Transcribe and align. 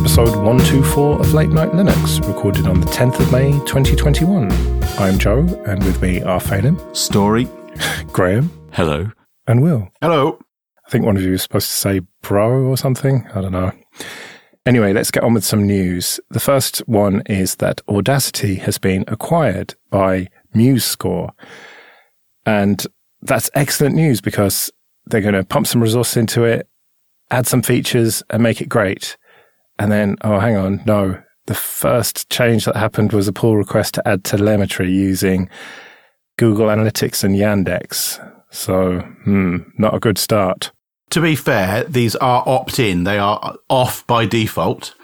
episode 0.00 0.34
124 0.34 1.20
of 1.20 1.34
Late 1.34 1.50
Night 1.50 1.72
Linux, 1.72 2.26
recorded 2.26 2.66
on 2.66 2.80
the 2.80 2.86
10th 2.86 3.20
of 3.20 3.30
May 3.30 3.52
2021. 3.66 4.50
I'm 4.98 5.18
Joe, 5.18 5.40
and 5.66 5.84
with 5.84 6.00
me 6.00 6.22
are 6.22 6.40
Phelim, 6.40 6.96
Story, 6.96 7.46
Graham, 8.06 8.50
Hello. 8.72 9.10
and 9.46 9.60
Will. 9.60 9.90
Hello. 10.00 10.38
I 10.86 10.90
think 10.90 11.04
one 11.04 11.18
of 11.18 11.22
you 11.22 11.32
was 11.32 11.42
supposed 11.42 11.68
to 11.68 11.74
say 11.74 12.00
bro 12.22 12.62
or 12.62 12.78
something. 12.78 13.28
I 13.34 13.42
don't 13.42 13.52
know. 13.52 13.72
Anyway, 14.64 14.94
let's 14.94 15.10
get 15.10 15.22
on 15.22 15.34
with 15.34 15.44
some 15.44 15.66
news. 15.66 16.18
The 16.30 16.40
first 16.40 16.78
one 16.88 17.22
is 17.26 17.56
that 17.56 17.82
Audacity 17.86 18.54
has 18.54 18.78
been 18.78 19.04
acquired 19.06 19.74
by 19.90 20.28
MuseScore. 20.54 21.32
And 22.46 22.86
that's 23.20 23.50
excellent 23.52 23.96
news 23.96 24.22
because 24.22 24.72
they're 25.04 25.20
going 25.20 25.34
to 25.34 25.44
pump 25.44 25.66
some 25.66 25.82
resource 25.82 26.16
into 26.16 26.44
it, 26.44 26.66
add 27.30 27.46
some 27.46 27.60
features, 27.60 28.22
and 28.30 28.42
make 28.42 28.62
it 28.62 28.70
great. 28.70 29.18
And 29.80 29.90
then, 29.90 30.16
oh, 30.20 30.38
hang 30.38 30.56
on, 30.56 30.82
no. 30.84 31.20
The 31.46 31.54
first 31.54 32.28
change 32.28 32.66
that 32.66 32.76
happened 32.76 33.14
was 33.14 33.26
a 33.26 33.32
pull 33.32 33.56
request 33.56 33.94
to 33.94 34.06
add 34.06 34.24
telemetry 34.24 34.92
using 34.92 35.48
Google 36.36 36.66
Analytics 36.66 37.24
and 37.24 37.34
Yandex. 37.34 38.20
So, 38.50 39.00
hmm, 39.24 39.56
not 39.78 39.94
a 39.94 39.98
good 39.98 40.18
start. 40.18 40.70
To 41.10 41.22
be 41.22 41.34
fair, 41.34 41.84
these 41.84 42.14
are 42.16 42.44
opt 42.46 42.78
in, 42.78 43.04
they 43.04 43.18
are 43.18 43.56
off 43.70 44.06
by 44.06 44.26
default. 44.26 44.94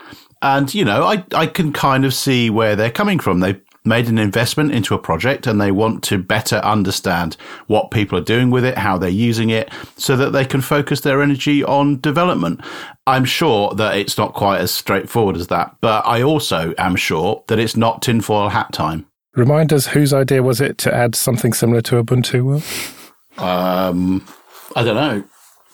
And, 0.43 0.73
you 0.75 0.85
know, 0.85 1.05
I, 1.05 1.25
I 1.33 1.47
can 1.47 1.73
kind 1.73 2.05
of 2.05 2.13
see 2.13 2.51
where 2.51 2.77
they're 2.77 2.91
coming 2.91 3.19
from. 3.19 3.41
They 3.41 3.59
made 3.87 4.09
an 4.09 4.19
investment 4.19 4.73
into 4.73 4.95
a 4.95 4.99
project 4.99 5.47
and 5.47 5.61
they 5.61 5.71
want 5.71 6.03
to 6.05 6.19
better 6.19 6.57
understand 6.57 7.37
what 7.67 7.91
people 7.91 8.19
are 8.19 8.23
doing 8.23 8.51
with 8.51 8.65
it, 8.65 8.77
how 8.79 8.99
they're 8.99 9.09
using 9.09 9.51
it, 9.51 9.71
so 9.97 10.17
that 10.17 10.31
they 10.31 10.45
can 10.45 10.61
focus 10.61 11.01
their 11.01 11.23
energy 11.23 11.63
on 11.65 12.01
development. 12.01 12.61
I'm 13.07 13.25
sure 13.25 13.73
that 13.75 13.97
it's 13.97 14.19
not 14.19 14.35
quite 14.35 14.61
as 14.61 14.71
straightforward 14.71 15.37
as 15.37 15.47
that, 15.49 15.77
but 15.81 16.07
I 16.07 16.23
also 16.23 16.75
am 16.79 16.97
sure 16.97 17.45
that 17.47 17.59
it's 17.59 17.77
not 17.77 18.03
tinfoil 18.03 18.49
hat 18.49 18.73
time. 18.73 19.07
Remind 19.35 19.73
us 19.73 19.89
whose 19.89 20.13
idea 20.13 20.43
was 20.43 20.61
it 20.61 20.79
to 20.79 20.95
add 20.95 21.15
something 21.15 21.53
similar 21.53 21.83
to 21.83 22.03
Ubuntu, 22.03 22.45
Will? 22.45 23.45
Um, 23.45 24.27
I 24.75 24.83
don't 24.83 24.97
know. 24.97 25.25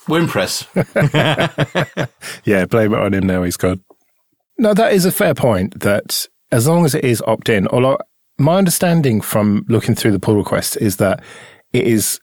Wimpress. 0.07 0.67
Yeah, 2.45 2.65
blame 2.67 2.93
it 2.93 2.99
on 2.99 3.15
him 3.15 3.27
now, 3.27 3.45
he's 3.45 3.57
gone. 3.57 3.85
No, 4.59 4.75
that 4.75 4.93
is 4.93 5.05
a 5.05 5.13
fair 5.13 5.35
point 5.35 5.81
that 5.81 6.27
as 6.53 6.69
long 6.69 6.85
as 6.85 6.95
it 6.95 7.05
is 7.05 7.23
opt 7.27 7.49
in, 7.49 7.67
although 7.69 7.99
my 8.39 8.57
understanding 8.57 9.21
from 9.21 9.65
looking 9.69 9.95
through 9.95 10.13
the 10.13 10.21
pull 10.21 10.37
request 10.37 10.77
is 10.77 10.97
that 10.99 11.23
it 11.73 11.87
is 11.87 12.21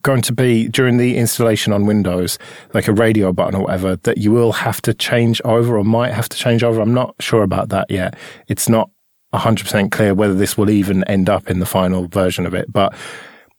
going 0.00 0.22
to 0.22 0.32
be 0.32 0.68
during 0.68 0.96
the 0.96 1.16
installation 1.16 1.72
on 1.72 1.86
Windows, 1.86 2.38
like 2.72 2.88
a 2.88 2.92
radio 2.92 3.32
button 3.32 3.54
or 3.54 3.64
whatever, 3.64 3.96
that 3.96 4.18
you 4.18 4.32
will 4.32 4.52
have 4.52 4.80
to 4.82 4.94
change 4.94 5.40
over 5.44 5.76
or 5.76 5.84
might 5.84 6.12
have 6.12 6.28
to 6.28 6.36
change 6.36 6.64
over. 6.64 6.80
I'm 6.80 6.94
not 6.94 7.14
sure 7.20 7.42
about 7.42 7.68
that 7.68 7.90
yet. 7.90 8.16
It's 8.48 8.68
not 8.68 8.90
100% 9.34 9.90
clear 9.90 10.14
whether 10.14 10.34
this 10.34 10.56
will 10.56 10.70
even 10.70 11.04
end 11.04 11.28
up 11.28 11.50
in 11.50 11.58
the 11.58 11.66
final 11.66 12.08
version 12.08 12.46
of 12.46 12.54
it, 12.54 12.72
but 12.72 12.94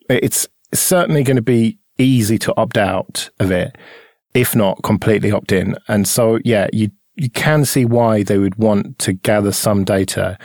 it's 0.10 0.48
certainly 0.74 1.24
going 1.24 1.36
to 1.36 1.42
be 1.42 1.78
easy 1.98 2.38
to 2.40 2.54
opt 2.58 2.78
out 2.78 3.30
of 3.40 3.52
it, 3.52 3.78
if 4.34 4.56
not 4.56 4.82
completely 4.84 5.32
opt 5.32 5.52
in. 5.52 5.78
And 5.88 6.08
so, 6.08 6.40
yeah, 6.44 6.68
you, 6.74 6.90
you 7.16 7.30
can 7.30 7.66
see 7.66 7.86
why 7.86 8.24
they 8.24 8.38
would 8.38 8.56
want 8.56 9.00
to 9.00 9.14
gather 9.14 9.52
some 9.52 9.84
data, 9.84 10.38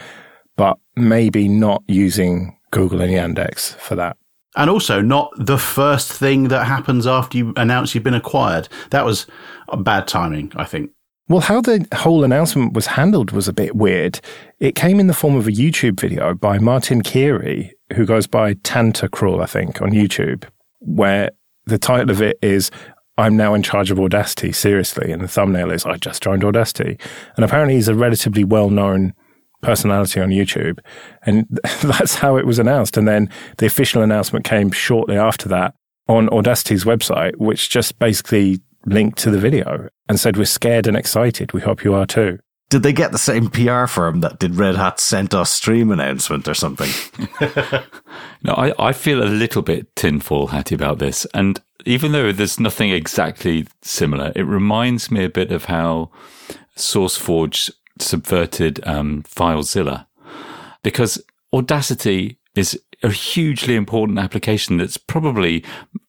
but 0.55 0.77
maybe 0.95 1.47
not 1.47 1.83
using 1.87 2.57
Google 2.71 3.01
and 3.01 3.11
Yandex 3.11 3.75
for 3.75 3.95
that. 3.95 4.17
And 4.55 4.69
also, 4.69 5.01
not 5.01 5.31
the 5.37 5.57
first 5.57 6.11
thing 6.11 6.47
that 6.47 6.65
happens 6.65 7.05
after 7.05 7.37
you 7.37 7.53
announce 7.55 7.93
you've 7.93 8.03
been 8.03 8.13
acquired. 8.13 8.67
That 8.89 9.05
was 9.05 9.27
bad 9.77 10.07
timing, 10.07 10.51
I 10.55 10.65
think. 10.65 10.91
Well, 11.27 11.41
how 11.41 11.61
the 11.61 11.85
whole 11.93 12.23
announcement 12.23 12.73
was 12.73 12.87
handled 12.87 13.31
was 13.31 13.47
a 13.47 13.53
bit 13.53 13.75
weird. 13.75 14.19
It 14.59 14.73
came 14.73 14.99
in 14.99 15.05
the 15.05 15.13
form 15.13 15.35
of 15.35 15.47
a 15.47 15.51
YouTube 15.51 15.99
video 15.99 16.33
by 16.33 16.57
Martin 16.57 17.03
Keary, 17.03 17.71
who 17.93 18.05
goes 18.05 18.25
by 18.25 18.55
Tantacrum, 18.55 19.41
I 19.41 19.45
think, 19.45 19.79
on 19.81 19.91
YouTube, 19.91 20.45
where 20.79 21.29
the 21.67 21.77
title 21.77 22.09
of 22.09 22.19
it 22.19 22.39
is 22.41 22.71
I'm 23.19 23.35
now 23.35 23.53
in 23.53 23.63
charge 23.63 23.91
of 23.91 23.99
Audacity, 23.99 24.53
seriously. 24.53 25.11
And 25.11 25.21
the 25.21 25.27
thumbnail 25.27 25.71
is 25.71 25.85
I 25.85 25.97
just 25.97 26.23
joined 26.23 26.43
Audacity. 26.43 26.97
And 27.35 27.43
apparently 27.43 27.75
he's 27.75 27.89
a 27.89 27.93
relatively 27.93 28.45
well 28.45 28.69
known 28.69 29.13
personality 29.61 30.21
on 30.21 30.29
YouTube. 30.29 30.79
And 31.23 31.45
that's 31.83 32.15
how 32.15 32.37
it 32.37 32.45
was 32.45 32.59
announced. 32.59 32.95
And 32.95 33.07
then 33.07 33.29
the 33.57 33.65
official 33.65 34.01
announcement 34.01 34.45
came 34.45 34.71
shortly 34.71 35.17
after 35.17 35.49
that 35.49 35.75
on 36.07 36.29
Audacity's 36.29 36.85
website, 36.85 37.35
which 37.35 37.69
just 37.69 37.99
basically 37.99 38.61
linked 38.85 39.17
to 39.19 39.29
the 39.29 39.37
video 39.37 39.89
and 40.07 40.19
said, 40.19 40.37
We're 40.37 40.45
scared 40.45 40.87
and 40.87 40.95
excited. 40.95 41.51
We 41.51 41.61
hope 41.61 41.83
you 41.83 41.93
are 41.93 42.05
too. 42.05 42.39
Did 42.69 42.83
they 42.83 42.93
get 42.93 43.11
the 43.11 43.17
same 43.17 43.49
PR 43.49 43.87
firm 43.87 44.21
that 44.21 44.39
did 44.39 44.55
Red 44.55 44.75
Hat 44.75 44.99
sent 44.99 45.33
us 45.33 45.49
stream 45.51 45.91
announcement 45.91 46.47
or 46.47 46.53
something? 46.53 46.89
No, 48.41 48.53
I, 48.53 48.73
I 48.79 48.93
feel 48.93 49.21
a 49.21 49.25
little 49.25 49.61
bit 49.61 49.95
tinfoil 49.95 50.47
hatty 50.47 50.75
about 50.75 50.99
this. 50.99 51.25
And 51.33 51.61
even 51.85 52.11
though 52.11 52.31
there's 52.31 52.59
nothing 52.59 52.91
exactly 52.91 53.67
similar, 53.81 54.31
it 54.35 54.43
reminds 54.43 55.11
me 55.11 55.25
a 55.25 55.29
bit 55.29 55.51
of 55.51 55.65
how 55.65 56.09
SourceForge 56.77 57.71
subverted 57.99 58.85
um, 58.87 59.23
FileZilla. 59.23 60.05
Because 60.83 61.21
Audacity 61.51 62.39
is 62.55 62.79
a 63.03 63.09
hugely 63.09 63.75
important 63.75 64.19
application 64.19 64.77
that's 64.77 64.97
probably, 64.97 65.63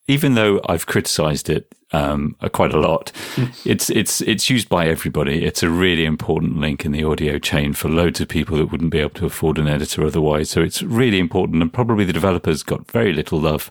even 0.07 0.35
though 0.35 0.61
I've 0.69 0.87
criticized 0.87 1.51
it 1.51 1.75
um, 1.93 2.37
quite 2.53 2.73
a 2.73 2.79
lot, 2.79 3.13
it's 3.65 3.91
it's 3.91 4.21
it's 4.23 4.49
used 4.49 4.69
by 4.69 4.87
everybody. 4.87 5.45
It's 5.45 5.63
a 5.63 5.71
really 5.71 6.05
important 6.05 6.59
link 6.59 6.85
in 6.85 6.93
the 6.93 7.05
audio 7.05 7.39
chain 7.39 7.73
for 7.73 7.89
loads 7.89 8.21
of 8.21 8.29
people 8.29 8.59
that 8.59 8.67
wouldn't 8.67 8.91
be 8.91 8.99
able 8.99 9.15
to 9.15 9.27
afford 9.27 9.59
an 9.59 9.67
editor 9.67 10.05
otherwise. 10.05 10.51
So 10.51 10.63
it's 10.63 10.83
really 10.83 11.19
important, 11.19 11.63
and 11.63 11.73
probably 11.73 12.05
the 12.05 12.13
developers 12.13 12.63
got 12.63 12.91
very 12.91 13.13
little 13.13 13.41
love. 13.41 13.71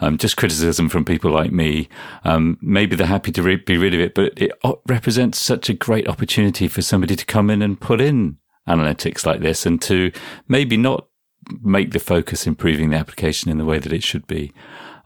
Um, 0.00 0.18
just 0.18 0.36
criticism 0.36 0.88
from 0.88 1.04
people 1.04 1.30
like 1.30 1.52
me. 1.52 1.88
Um, 2.24 2.58
maybe 2.60 2.96
they're 2.96 3.06
happy 3.06 3.30
to 3.30 3.42
re- 3.42 3.56
be 3.56 3.78
rid 3.78 3.94
of 3.94 4.00
it, 4.00 4.14
but 4.14 4.32
it 4.36 4.50
o- 4.64 4.82
represents 4.86 5.38
such 5.38 5.70
a 5.70 5.72
great 5.72 6.08
opportunity 6.08 6.66
for 6.66 6.82
somebody 6.82 7.14
to 7.14 7.24
come 7.24 7.48
in 7.48 7.62
and 7.62 7.80
put 7.80 8.00
in 8.00 8.38
analytics 8.68 9.24
like 9.24 9.40
this 9.40 9.64
and 9.64 9.80
to 9.82 10.10
maybe 10.48 10.76
not 10.76 11.06
make 11.62 11.92
the 11.92 12.00
focus 12.00 12.46
improving 12.46 12.90
the 12.90 12.96
application 12.96 13.50
in 13.50 13.58
the 13.58 13.64
way 13.64 13.78
that 13.78 13.92
it 13.92 14.02
should 14.02 14.26
be 14.26 14.52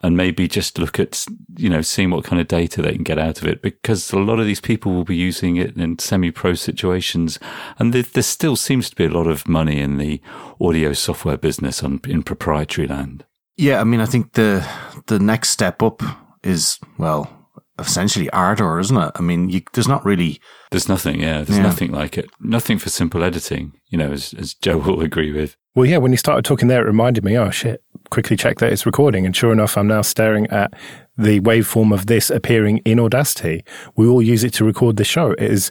and 0.03 0.17
maybe 0.17 0.47
just 0.47 0.79
look 0.79 1.01
at 1.01 1.27
you 1.57 1.69
know 1.69 1.83
seeing 1.83 2.11
what 2.11 2.25
kind 2.25 2.41
of 2.41 2.49
data 2.49 2.83
they 2.83 2.93
can 2.93 3.03
get 3.03 3.19
out 3.19 3.43
of 3.43 3.49
it 3.49 3.63
because 3.63 4.13
a 4.13 4.19
lot 4.19 4.39
of 4.39 4.47
these 4.47 4.61
people 4.61 4.93
will 4.93 5.05
be 5.05 5.17
using 5.17 5.57
it 5.57 5.77
in 5.77 5.99
semi-pro 5.99 6.55
situations. 6.55 7.39
And 7.79 7.93
there, 7.93 8.03
there 8.03 8.23
still 8.23 8.57
seems 8.57 8.91
to 8.91 8.97
be 8.97 9.05
a 9.05 9.11
lot 9.11 9.27
of 9.27 9.49
money 9.49 9.81
in 9.81 9.99
the 9.99 10.21
audio 10.61 10.93
software 10.93 11.37
business 11.37 11.83
on 11.83 12.01
in 12.07 12.23
proprietary 12.23 12.87
land. 12.87 13.25
Yeah, 13.57 13.81
I 13.81 13.85
mean, 13.85 14.01
I 14.01 14.07
think 14.07 14.33
the 14.33 14.67
the 15.07 15.19
next 15.19 15.51
step 15.51 15.83
up 15.83 16.03
is 16.43 16.79
well, 16.97 17.38
essentially 17.78 18.28
Ardour, 18.31 18.78
isn't 18.81 18.97
it? 18.97 19.12
I 19.15 19.21
mean, 19.22 19.49
you, 19.50 19.62
there's 19.72 19.89
not 19.89 20.05
really 20.05 20.41
there's 20.71 20.89
nothing 20.89 21.21
yeah 21.21 21.43
there's 21.43 21.59
Yeah. 21.59 21.62
nothing 21.65 21.93
like 21.93 22.19
it 22.19 22.28
nothing 22.41 22.78
for 22.78 22.91
simple 22.91 23.22
editing 23.25 23.72
you 23.89 23.97
know 23.97 24.12
as, 24.12 24.34
as 24.34 24.53
joe 24.55 24.77
will 24.78 25.00
agree 25.00 25.33
with 25.33 25.56
Well, 25.75 25.87
yeah, 25.87 25.97
when 25.99 26.11
you 26.12 26.19
started 26.19 26.44
talking 26.44 26.69
there, 26.69 26.83
it 26.84 26.87
reminded 26.88 27.25
me, 27.25 27.37
oh 27.38 27.50
shit, 27.50 27.83
quickly 28.11 28.37
check 28.37 28.59
that 28.59 28.72
it's 28.72 28.84
recording. 28.84 29.25
And 29.27 29.34
sure 29.37 29.53
enough, 29.53 29.77
I'm 29.78 29.87
now 29.87 30.03
staring 30.03 30.47
at 30.49 30.72
the 31.17 31.41
waveform 31.41 31.93
of 31.94 32.06
this 32.06 32.31
appearing 32.31 32.78
in 32.84 32.99
Audacity. 32.99 33.65
We 33.97 34.06
all 34.09 34.21
use 34.22 34.43
it 34.44 34.53
to 34.55 34.65
record 34.65 34.97
the 34.97 35.05
show. 35.05 35.33
It 35.33 35.43
is 35.53 35.71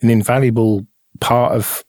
an 0.00 0.08
invaluable 0.10 0.86
part 1.20 1.52
of 1.52 1.84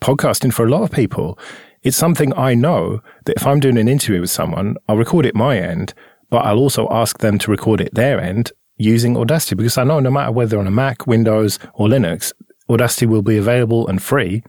podcasting 0.00 0.52
for 0.52 0.66
a 0.66 0.70
lot 0.70 0.82
of 0.82 0.90
people. 0.90 1.38
It's 1.82 1.96
something 1.96 2.32
I 2.36 2.54
know 2.54 3.00
that 3.24 3.36
if 3.36 3.46
I'm 3.46 3.60
doing 3.60 3.78
an 3.78 3.88
interview 3.88 4.20
with 4.20 4.30
someone, 4.30 4.76
I'll 4.88 4.96
record 4.98 5.24
it 5.26 5.34
my 5.34 5.58
end, 5.58 5.94
but 6.30 6.44
I'll 6.44 6.58
also 6.58 6.86
ask 6.90 7.18
them 7.18 7.38
to 7.38 7.50
record 7.50 7.80
it 7.80 7.94
their 7.94 8.20
end 8.20 8.52
using 8.76 9.16
Audacity 9.16 9.54
because 9.54 9.78
I 9.78 9.84
know 9.84 10.00
no 10.00 10.10
matter 10.10 10.32
whether 10.32 10.58
on 10.58 10.66
a 10.66 10.70
Mac, 10.70 11.06
Windows, 11.06 11.58
or 11.74 11.88
Linux, 11.88 12.32
Audacity 12.68 13.06
will 13.06 13.22
be 13.22 13.36
available 13.36 13.86
and 13.88 14.02
free 14.02 14.42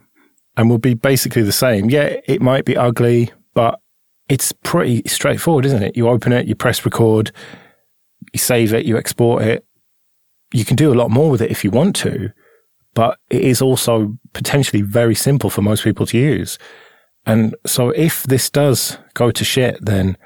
and 0.56 0.68
will 0.68 0.78
be 0.78 0.94
basically 0.94 1.42
the 1.42 1.52
same. 1.52 1.88
Yeah, 1.88 2.16
it 2.26 2.42
might 2.42 2.64
be 2.64 2.76
ugly, 2.76 3.30
but 3.54 3.80
it's 4.28 4.52
pretty 4.52 5.02
straightforward, 5.06 5.64
isn't 5.66 5.82
it? 5.82 5.96
You 5.96 6.08
open 6.08 6.32
it, 6.32 6.46
you 6.46 6.54
press 6.54 6.84
record, 6.84 7.30
you 8.32 8.38
save 8.38 8.74
it, 8.74 8.84
you 8.84 8.98
export 8.98 9.42
it. 9.42 9.64
You 10.52 10.64
can 10.64 10.76
do 10.76 10.92
a 10.92 10.96
lot 10.96 11.10
more 11.10 11.30
with 11.30 11.42
it 11.42 11.50
if 11.50 11.62
you 11.62 11.70
want 11.70 11.94
to, 11.96 12.30
but 12.94 13.18
it 13.30 13.42
is 13.42 13.62
also 13.62 14.18
potentially 14.32 14.82
very 14.82 15.14
simple 15.14 15.50
for 15.50 15.62
most 15.62 15.84
people 15.84 16.06
to 16.06 16.18
use. 16.18 16.58
And 17.24 17.54
so 17.66 17.90
if 17.90 18.24
this 18.24 18.50
does 18.50 18.98
go 19.14 19.30
to 19.30 19.44
shit, 19.44 19.78
then 19.84 20.16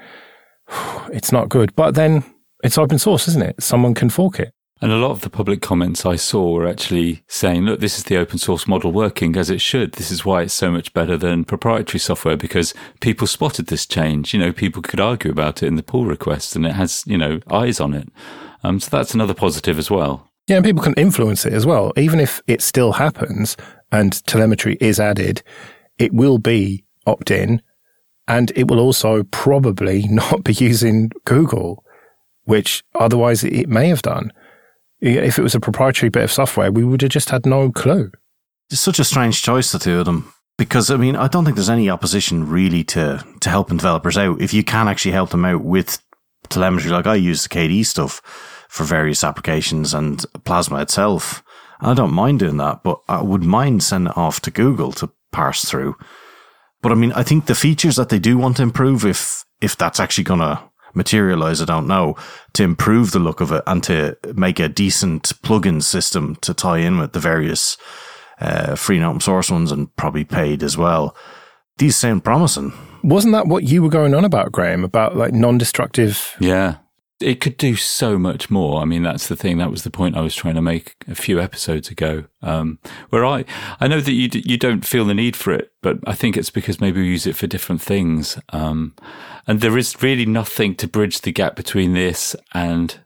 it's 1.11 1.31
not 1.31 1.49
good. 1.49 1.75
But 1.75 1.95
then 1.95 2.23
it's 2.63 2.77
open 2.77 2.97
source, 2.97 3.27
isn't 3.27 3.43
it? 3.43 3.61
Someone 3.61 3.93
can 3.93 4.09
fork 4.09 4.39
it. 4.39 4.53
And 4.81 4.91
a 4.91 4.97
lot 4.97 5.11
of 5.11 5.21
the 5.21 5.29
public 5.29 5.61
comments 5.61 6.05
I 6.05 6.17
saw 6.17 6.51
were 6.51 6.67
actually 6.67 7.23
saying, 7.27 7.63
look, 7.63 7.79
this 7.79 7.97
is 7.97 8.03
the 8.03 8.17
open 8.17 8.37
source 8.37 8.67
model 8.67 8.91
working 8.91 9.37
as 9.37 9.49
it 9.49 9.61
should. 9.61 9.93
This 9.93 10.11
is 10.11 10.25
why 10.25 10.41
it's 10.41 10.53
so 10.53 10.71
much 10.71 10.93
better 10.93 11.15
than 11.15 11.45
proprietary 11.45 11.99
software 11.99 12.35
because 12.35 12.73
people 12.99 13.25
spotted 13.25 13.67
this 13.67 13.85
change. 13.85 14.33
You 14.33 14.41
know, 14.41 14.51
people 14.51 14.81
could 14.81 14.99
argue 14.99 15.31
about 15.31 15.63
it 15.63 15.67
in 15.67 15.75
the 15.75 15.83
pull 15.83 16.05
request 16.05 16.57
and 16.57 16.65
it 16.65 16.73
has, 16.73 17.03
you 17.07 17.17
know, 17.17 17.39
eyes 17.49 17.79
on 17.79 17.93
it. 17.93 18.09
Um, 18.63 18.81
so 18.81 18.89
that's 18.89 19.13
another 19.13 19.33
positive 19.33 19.79
as 19.79 19.89
well. 19.89 20.29
Yeah, 20.47 20.57
and 20.57 20.65
people 20.65 20.83
can 20.83 20.95
influence 20.95 21.45
it 21.45 21.53
as 21.53 21.65
well. 21.65 21.93
Even 21.95 22.19
if 22.19 22.41
it 22.47 22.61
still 22.61 22.91
happens 22.91 23.55
and 23.89 24.25
telemetry 24.27 24.77
is 24.81 24.99
added, 24.99 25.43
it 25.97 26.13
will 26.13 26.39
be 26.39 26.83
opt 27.07 27.31
in 27.31 27.61
and 28.27 28.51
it 28.55 28.69
will 28.69 28.79
also 28.79 29.23
probably 29.23 30.07
not 30.09 30.43
be 30.43 30.53
using 30.53 31.09
Google, 31.23 31.85
which 32.45 32.83
otherwise 32.95 33.43
it 33.43 33.69
may 33.69 33.89
have 33.89 34.01
done. 34.01 34.31
If 35.01 35.37
it 35.37 35.43
was 35.43 35.55
a 35.55 35.59
proprietary 35.59 36.09
bit 36.09 36.23
of 36.23 36.31
software, 36.31 36.71
we 36.71 36.83
would 36.83 37.01
have 37.01 37.11
just 37.11 37.29
had 37.29 37.45
no 37.45 37.71
clue. 37.71 38.11
It's 38.69 38.79
such 38.79 38.99
a 38.99 39.03
strange 39.03 39.41
choice, 39.41 39.71
the 39.71 39.79
two 39.79 39.99
of 39.99 40.05
them. 40.05 40.33
Because 40.57 40.89
I 40.91 40.97
mean, 40.97 41.15
I 41.15 41.27
don't 41.27 41.45
think 41.45 41.55
there's 41.55 41.69
any 41.69 41.89
opposition 41.89 42.47
really 42.47 42.83
to 42.85 43.25
to 43.41 43.49
helping 43.49 43.77
developers 43.77 44.17
out. 44.17 44.39
If 44.39 44.53
you 44.53 44.63
can 44.63 44.87
actually 44.87 45.11
help 45.11 45.31
them 45.31 45.45
out 45.45 45.63
with 45.63 46.01
telemetry, 46.49 46.91
like 46.91 47.07
I 47.07 47.15
use 47.15 47.43
the 47.43 47.49
KDE 47.49 47.85
stuff 47.85 48.21
for 48.69 48.83
various 48.83 49.23
applications 49.23 49.93
and 49.93 50.23
Plasma 50.45 50.81
itself, 50.81 51.43
I 51.81 51.93
don't 51.93 52.13
mind 52.13 52.39
doing 52.39 52.57
that, 52.57 52.83
but 52.83 53.01
I 53.09 53.21
would 53.21 53.43
mind 53.43 53.83
sending 53.83 54.11
it 54.11 54.17
off 54.17 54.39
to 54.41 54.51
Google 54.51 54.91
to 54.93 55.11
parse 55.31 55.65
through. 55.65 55.95
But 56.81 56.91
I 56.91 56.95
mean, 56.95 57.11
I 57.13 57.23
think 57.23 57.45
the 57.45 57.55
features 57.55 57.95
that 57.95 58.09
they 58.09 58.19
do 58.19 58.37
want 58.37 58.57
to 58.57 58.63
improve, 58.63 59.05
if 59.05 59.43
if 59.59 59.75
that's 59.75 59.99
actually 59.99 60.25
going 60.25 60.41
to 60.41 60.61
materialize, 60.93 61.61
I 61.61 61.65
don't 61.65 61.87
know, 61.87 62.15
to 62.53 62.63
improve 62.63 63.11
the 63.11 63.19
look 63.19 63.41
of 63.41 63.51
it 63.51 63.63
and 63.67 63.83
to 63.83 64.17
make 64.35 64.59
a 64.59 64.69
decent 64.69 65.23
plugin 65.41 65.81
system 65.81 66.35
to 66.37 66.53
tie 66.53 66.79
in 66.79 66.99
with 66.99 67.13
the 67.13 67.19
various 67.19 67.77
uh, 68.39 68.75
free 68.75 68.97
and 68.97 69.05
open 69.05 69.19
source 69.19 69.49
ones 69.49 69.71
and 69.71 69.95
probably 69.95 70.23
paid 70.23 70.63
as 70.63 70.77
well. 70.77 71.15
These 71.77 71.95
sound 71.95 72.23
promising. 72.23 72.73
Wasn't 73.03 73.33
that 73.33 73.47
what 73.47 73.63
you 73.63 73.81
were 73.81 73.89
going 73.89 74.13
on 74.13 74.25
about, 74.25 74.51
Graham? 74.51 74.83
About 74.83 75.15
like 75.15 75.33
non-destructive? 75.33 76.35
Yeah, 76.39 76.77
it 77.19 77.39
could 77.39 77.57
do 77.57 77.75
so 77.75 78.17
much 78.17 78.49
more. 78.49 78.81
I 78.81 78.85
mean, 78.85 79.03
that's 79.03 79.27
the 79.27 79.35
thing. 79.35 79.57
That 79.57 79.71
was 79.71 79.83
the 79.83 79.89
point 79.89 80.17
I 80.17 80.21
was 80.21 80.35
trying 80.35 80.55
to 80.55 80.61
make 80.61 80.95
a 81.07 81.15
few 81.15 81.39
episodes 81.39 81.89
ago. 81.89 82.25
Um, 82.41 82.79
where 83.09 83.25
I, 83.25 83.45
I 83.79 83.87
know 83.87 84.01
that 84.01 84.11
you 84.11 84.27
d- 84.27 84.43
you 84.45 84.57
don't 84.57 84.85
feel 84.85 85.05
the 85.05 85.13
need 85.13 85.35
for 85.35 85.53
it, 85.53 85.71
but 85.81 85.99
I 86.05 86.13
think 86.13 86.35
it's 86.35 86.49
because 86.49 86.81
maybe 86.81 87.01
we 87.01 87.07
use 87.07 87.25
it 87.25 87.35
for 87.35 87.47
different 87.47 87.81
things. 87.81 88.37
Um, 88.49 88.95
and 89.47 89.61
there 89.61 89.77
is 89.77 90.01
really 90.01 90.25
nothing 90.25 90.75
to 90.75 90.87
bridge 90.87 91.21
the 91.21 91.31
gap 91.31 91.55
between 91.55 91.93
this 91.93 92.35
and 92.53 92.99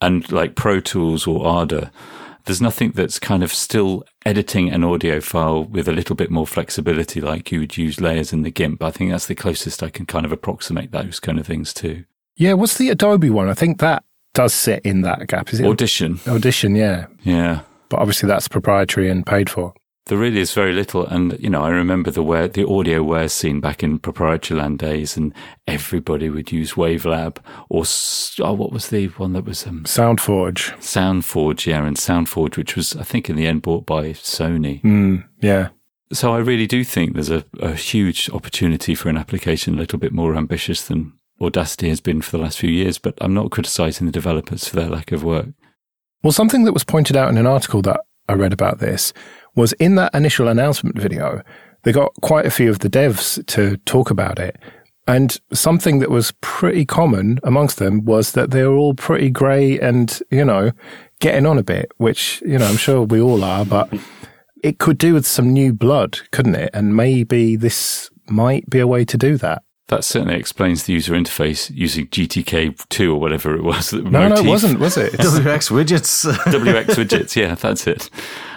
and 0.00 0.30
like 0.32 0.56
Pro 0.56 0.80
Tools 0.80 1.26
or 1.26 1.46
Ardour. 1.46 1.90
There's 2.44 2.60
nothing 2.60 2.90
that's 2.90 3.20
kind 3.20 3.44
of 3.44 3.54
still 3.54 4.04
editing 4.26 4.68
an 4.70 4.82
audio 4.82 5.20
file 5.20 5.62
with 5.62 5.86
a 5.86 5.92
little 5.92 6.16
bit 6.16 6.28
more 6.28 6.46
flexibility, 6.46 7.20
like 7.20 7.52
you 7.52 7.60
would 7.60 7.76
use 7.76 8.00
layers 8.00 8.32
in 8.32 8.42
the 8.42 8.50
GIMP. 8.50 8.82
I 8.82 8.90
think 8.90 9.12
that's 9.12 9.26
the 9.26 9.36
closest 9.36 9.80
I 9.80 9.90
can 9.90 10.06
kind 10.06 10.26
of 10.26 10.32
approximate 10.32 10.90
those 10.90 11.20
kind 11.20 11.38
of 11.38 11.46
things 11.46 11.72
to. 11.74 12.04
Yeah, 12.36 12.54
what's 12.54 12.78
the 12.78 12.90
Adobe 12.90 13.30
one? 13.30 13.48
I 13.48 13.54
think 13.54 13.78
that 13.80 14.04
does 14.34 14.54
sit 14.54 14.80
in 14.84 15.02
that 15.02 15.26
gap. 15.26 15.52
Is 15.52 15.60
it 15.60 15.66
Audition? 15.66 16.20
Audition, 16.26 16.74
yeah. 16.74 17.06
Yeah. 17.22 17.60
But 17.88 18.00
obviously 18.00 18.26
that's 18.26 18.48
proprietary 18.48 19.10
and 19.10 19.26
paid 19.26 19.50
for. 19.50 19.74
There 20.06 20.18
really 20.18 20.40
is 20.40 20.52
very 20.52 20.72
little, 20.72 21.06
and 21.06 21.38
you 21.38 21.48
know, 21.48 21.62
I 21.62 21.68
remember 21.68 22.10
the 22.10 22.24
where 22.24 22.48
the 22.48 22.66
audio 22.66 23.04
audioware 23.04 23.30
scene 23.30 23.60
back 23.60 23.84
in 23.84 24.00
proprietary 24.00 24.58
land 24.58 24.80
days, 24.80 25.16
and 25.16 25.32
everybody 25.68 26.28
would 26.28 26.50
use 26.50 26.72
Wavelab 26.72 27.36
or 27.68 27.84
oh, 28.44 28.52
what 28.52 28.72
was 28.72 28.88
the 28.88 29.06
one 29.06 29.32
that 29.34 29.44
was 29.44 29.64
um, 29.64 29.84
SoundForge. 29.84 30.76
SoundForge, 30.78 31.66
yeah, 31.66 31.86
and 31.86 31.96
SoundForge, 31.96 32.56
which 32.56 32.74
was 32.74 32.96
I 32.96 33.04
think 33.04 33.30
in 33.30 33.36
the 33.36 33.46
end 33.46 33.62
bought 33.62 33.86
by 33.86 34.06
Sony. 34.06 34.82
Mm, 34.82 35.24
yeah. 35.40 35.68
So 36.12 36.34
I 36.34 36.38
really 36.38 36.66
do 36.66 36.82
think 36.82 37.14
there's 37.14 37.30
a, 37.30 37.44
a 37.60 37.74
huge 37.74 38.28
opportunity 38.30 38.96
for 38.96 39.08
an 39.08 39.16
application 39.16 39.74
a 39.74 39.78
little 39.78 40.00
bit 40.00 40.12
more 40.12 40.34
ambitious 40.34 40.84
than 40.84 41.12
Audacity 41.42 41.88
has 41.88 42.00
been 42.00 42.22
for 42.22 42.30
the 42.30 42.42
last 42.42 42.58
few 42.58 42.70
years, 42.70 42.98
but 42.98 43.14
I'm 43.20 43.34
not 43.34 43.50
criticizing 43.50 44.06
the 44.06 44.12
developers 44.12 44.68
for 44.68 44.76
their 44.76 44.88
lack 44.88 45.12
of 45.12 45.24
work. 45.24 45.48
Well, 46.22 46.32
something 46.32 46.64
that 46.64 46.72
was 46.72 46.84
pointed 46.84 47.16
out 47.16 47.28
in 47.30 47.36
an 47.36 47.46
article 47.46 47.82
that 47.82 48.00
I 48.28 48.34
read 48.34 48.52
about 48.52 48.78
this 48.78 49.12
was 49.56 49.72
in 49.74 49.96
that 49.96 50.14
initial 50.14 50.48
announcement 50.48 50.98
video, 50.98 51.42
they 51.82 51.92
got 51.92 52.12
quite 52.22 52.46
a 52.46 52.50
few 52.50 52.70
of 52.70 52.78
the 52.78 52.88
devs 52.88 53.44
to 53.48 53.76
talk 53.78 54.10
about 54.10 54.38
it. 54.38 54.56
And 55.08 55.36
something 55.52 55.98
that 55.98 56.10
was 56.10 56.32
pretty 56.40 56.84
common 56.86 57.40
amongst 57.42 57.78
them 57.78 58.04
was 58.04 58.32
that 58.32 58.52
they 58.52 58.62
were 58.62 58.76
all 58.76 58.94
pretty 58.94 59.30
grey 59.30 59.80
and, 59.80 60.16
you 60.30 60.44
know, 60.44 60.70
getting 61.18 61.44
on 61.44 61.58
a 61.58 61.64
bit, 61.64 61.90
which, 61.96 62.40
you 62.46 62.56
know, 62.56 62.66
I'm 62.66 62.76
sure 62.76 63.02
we 63.02 63.20
all 63.20 63.42
are, 63.42 63.64
but 63.64 63.92
it 64.62 64.78
could 64.78 64.98
do 64.98 65.12
with 65.14 65.26
some 65.26 65.52
new 65.52 65.72
blood, 65.72 66.20
couldn't 66.30 66.54
it? 66.54 66.70
And 66.72 66.94
maybe 66.94 67.56
this 67.56 68.10
might 68.28 68.70
be 68.70 68.78
a 68.78 68.86
way 68.86 69.04
to 69.06 69.18
do 69.18 69.36
that. 69.38 69.64
That 69.88 70.04
certainly 70.04 70.36
explains 70.36 70.84
the 70.84 70.92
user 70.92 71.12
interface 71.12 71.70
using 71.74 72.06
GTK2 72.06 73.08
or 73.10 73.16
whatever 73.16 73.54
it 73.54 73.62
was. 73.62 73.92
No, 73.92 74.28
no, 74.28 74.36
it 74.36 74.46
wasn't, 74.46 74.78
was 74.78 74.96
it? 74.96 75.12
WX 75.14 75.70
widgets. 75.70 76.32
WX 76.32 76.84
widgets, 76.94 77.36
yeah, 77.36 77.54
that's 77.56 77.86
it. 77.86 78.08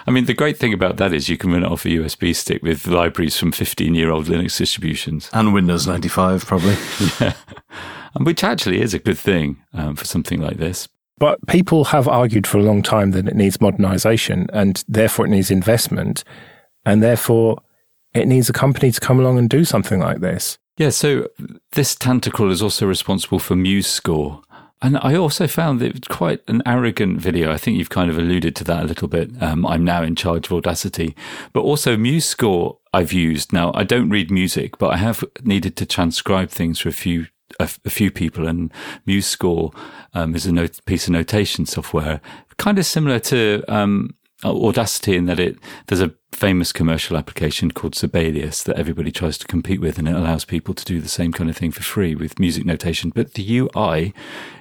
I 0.06 0.12
mean, 0.12 0.26
the 0.26 0.34
great 0.34 0.56
thing 0.56 0.72
about 0.72 0.98
that 0.98 1.12
is 1.12 1.28
you 1.28 1.36
can 1.36 1.50
run 1.50 1.64
it 1.64 1.70
off 1.70 1.84
a 1.84 1.88
USB 1.88 2.34
stick 2.34 2.62
with 2.62 2.86
libraries 2.86 3.36
from 3.36 3.52
15 3.52 3.94
year 3.94 4.10
old 4.10 4.26
Linux 4.26 4.56
distributions. 4.56 5.28
And 5.32 5.52
Windows 5.52 5.86
95, 5.86 6.46
probably. 6.46 6.76
yeah. 7.20 7.34
And 8.14 8.24
which 8.24 8.44
actually 8.44 8.80
is 8.80 8.94
a 8.94 8.98
good 8.98 9.18
thing 9.18 9.62
um, 9.74 9.96
for 9.96 10.04
something 10.04 10.40
like 10.40 10.56
this. 10.58 10.88
But 11.18 11.44
people 11.48 11.84
have 11.86 12.06
argued 12.06 12.46
for 12.46 12.58
a 12.58 12.62
long 12.62 12.82
time 12.82 13.10
that 13.12 13.26
it 13.26 13.34
needs 13.34 13.60
modernization 13.60 14.46
and 14.52 14.84
therefore 14.86 15.26
it 15.26 15.30
needs 15.30 15.50
investment. 15.50 16.22
And 16.84 17.02
therefore 17.02 17.58
it 18.14 18.26
needs 18.26 18.48
a 18.48 18.52
company 18.52 18.92
to 18.92 19.00
come 19.00 19.18
along 19.18 19.38
and 19.38 19.50
do 19.50 19.64
something 19.64 19.98
like 19.98 20.20
this. 20.20 20.56
Yeah, 20.78 20.90
so 20.90 21.28
this 21.72 21.94
Tantacrum 21.94 22.50
is 22.50 22.62
also 22.62 22.86
responsible 22.86 23.38
for 23.38 23.54
MuseScore. 23.54 24.42
And 24.82 24.98
I 24.98 25.14
also 25.16 25.46
found 25.46 25.80
it 25.80 26.06
quite 26.10 26.42
an 26.48 26.62
arrogant 26.66 27.18
video. 27.18 27.50
I 27.50 27.56
think 27.56 27.78
you've 27.78 27.88
kind 27.88 28.10
of 28.10 28.18
alluded 28.18 28.54
to 28.56 28.64
that 28.64 28.84
a 28.84 28.86
little 28.86 29.08
bit. 29.08 29.30
Um, 29.42 29.64
I'm 29.66 29.84
now 29.84 30.02
in 30.02 30.14
charge 30.14 30.46
of 30.46 30.52
Audacity, 30.52 31.16
but 31.54 31.62
also 31.62 31.96
MuseScore 31.96 32.76
I've 32.92 33.12
used. 33.12 33.54
Now 33.54 33.72
I 33.74 33.84
don't 33.84 34.10
read 34.10 34.30
music, 34.30 34.76
but 34.76 34.92
I 34.92 34.98
have 34.98 35.24
needed 35.42 35.76
to 35.76 35.86
transcribe 35.86 36.50
things 36.50 36.78
for 36.78 36.90
a 36.90 36.92
few 36.92 37.26
a, 37.58 37.70
a 37.86 37.90
few 37.90 38.10
people, 38.10 38.46
and 38.46 38.70
MuseScore 39.06 39.74
um, 40.12 40.34
is 40.34 40.44
a 40.44 40.52
note, 40.52 40.78
piece 40.84 41.06
of 41.06 41.12
notation 41.12 41.64
software, 41.64 42.20
kind 42.58 42.78
of 42.78 42.84
similar 42.84 43.18
to 43.20 43.64
um, 43.68 44.14
Audacity 44.44 45.16
in 45.16 45.24
that 45.24 45.40
it 45.40 45.56
there's 45.86 46.02
a 46.02 46.12
famous 46.36 46.70
commercial 46.70 47.16
application 47.16 47.70
called 47.70 47.94
Sibelius 47.94 48.62
that 48.64 48.76
everybody 48.76 49.10
tries 49.10 49.38
to 49.38 49.46
compete 49.46 49.80
with, 49.80 49.98
and 49.98 50.06
it 50.06 50.14
allows 50.14 50.44
people 50.44 50.74
to 50.74 50.84
do 50.84 51.00
the 51.00 51.08
same 51.08 51.32
kind 51.32 51.48
of 51.48 51.56
thing 51.56 51.72
for 51.72 51.82
free 51.82 52.14
with 52.14 52.38
music 52.38 52.66
notation. 52.66 53.10
But 53.14 53.34
the 53.34 53.58
UI 53.58 54.12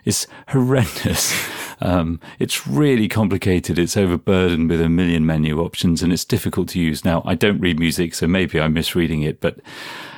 is 0.06 0.28
horrendous. 0.50 1.34
Um, 1.82 2.22
it's 2.40 2.66
really 2.66 3.10
complicated. 3.10 3.78
It's 3.78 3.98
overburdened 3.98 4.70
with 4.70 4.80
a 4.80 4.88
million 4.88 5.26
menu 5.26 5.60
options, 5.60 6.02
and 6.02 6.14
it's 6.14 6.24
difficult 6.24 6.70
to 6.70 6.80
use. 6.80 7.04
Now, 7.04 7.22
I 7.26 7.36
don't 7.36 7.60
read 7.60 7.80
music, 7.80 8.16
so 8.16 8.28
maybe 8.28 8.62
I'm 8.62 8.74
misreading 8.74 9.24
it, 9.24 9.42
but 9.42 9.60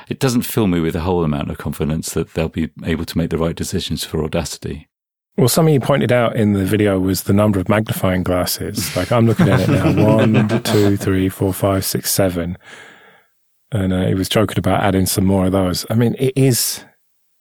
it 0.08 0.20
doesn't 0.20 0.42
fill 0.42 0.68
me 0.68 0.78
with 0.78 0.94
a 0.94 1.00
whole 1.00 1.24
amount 1.24 1.50
of 1.50 1.58
confidence 1.58 2.12
that 2.12 2.34
they'll 2.34 2.48
be 2.48 2.70
able 2.84 3.04
to 3.06 3.18
make 3.18 3.30
the 3.30 3.38
right 3.38 3.56
decisions 3.56 4.04
for 4.04 4.22
Audacity. 4.22 4.86
Well, 5.38 5.46
something 5.46 5.72
you 5.72 5.78
pointed 5.78 6.10
out 6.10 6.34
in 6.34 6.54
the 6.54 6.64
video 6.64 6.98
was 6.98 7.22
the 7.22 7.32
number 7.32 7.60
of 7.60 7.68
magnifying 7.68 8.24
glasses. 8.24 8.96
Like 8.96 9.12
I'm 9.12 9.24
looking 9.24 9.48
at 9.48 9.60
it 9.60 9.68
now 9.68 10.04
one, 10.16 10.48
two, 10.64 10.96
three, 10.96 11.28
four, 11.28 11.54
five, 11.54 11.84
six, 11.84 12.10
seven. 12.10 12.58
And 13.70 13.92
uh, 13.92 14.06
he 14.06 14.14
was 14.14 14.28
joking 14.28 14.58
about 14.58 14.82
adding 14.82 15.06
some 15.06 15.24
more 15.24 15.46
of 15.46 15.52
those. 15.52 15.86
I 15.90 15.94
mean, 15.94 16.16
it 16.18 16.32
is, 16.34 16.84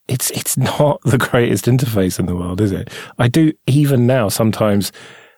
it's, 0.08 0.30
it's 0.30 0.58
not 0.58 1.02
the 1.06 1.18
greatest 1.18 1.66
interface 1.66 2.20
in 2.20 2.28
the 2.28 2.36
world, 2.36 2.62
is 2.62 2.72
it? 2.72 2.94
I 3.18 3.28
do 3.30 3.52
even 3.66 4.06
now 4.06 4.30
sometimes 4.30 4.92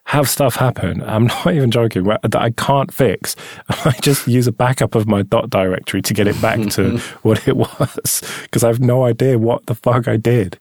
have 0.07 0.27
stuff 0.27 0.55
happen. 0.55 1.01
I'm 1.03 1.27
not 1.27 1.53
even 1.53 1.71
joking 1.71 2.03
that 2.03 2.35
I 2.35 2.49
can't 2.49 2.93
fix. 2.93 3.37
I 3.69 3.95
just 4.01 4.27
use 4.27 4.47
a 4.47 4.51
backup 4.51 4.95
of 4.95 5.07
my 5.07 5.21
dot 5.21 5.49
directory 5.49 6.01
to 6.01 6.13
get 6.13 6.27
it 6.27 6.41
back 6.41 6.59
to 6.71 6.97
what 7.21 7.47
it 7.47 7.55
was 7.55 8.21
because 8.41 8.65
I 8.65 8.67
have 8.67 8.81
no 8.81 9.05
idea 9.05 9.39
what 9.39 9.65
the 9.67 9.75
fuck 9.75 10.09
I 10.09 10.17
did. 10.17 10.59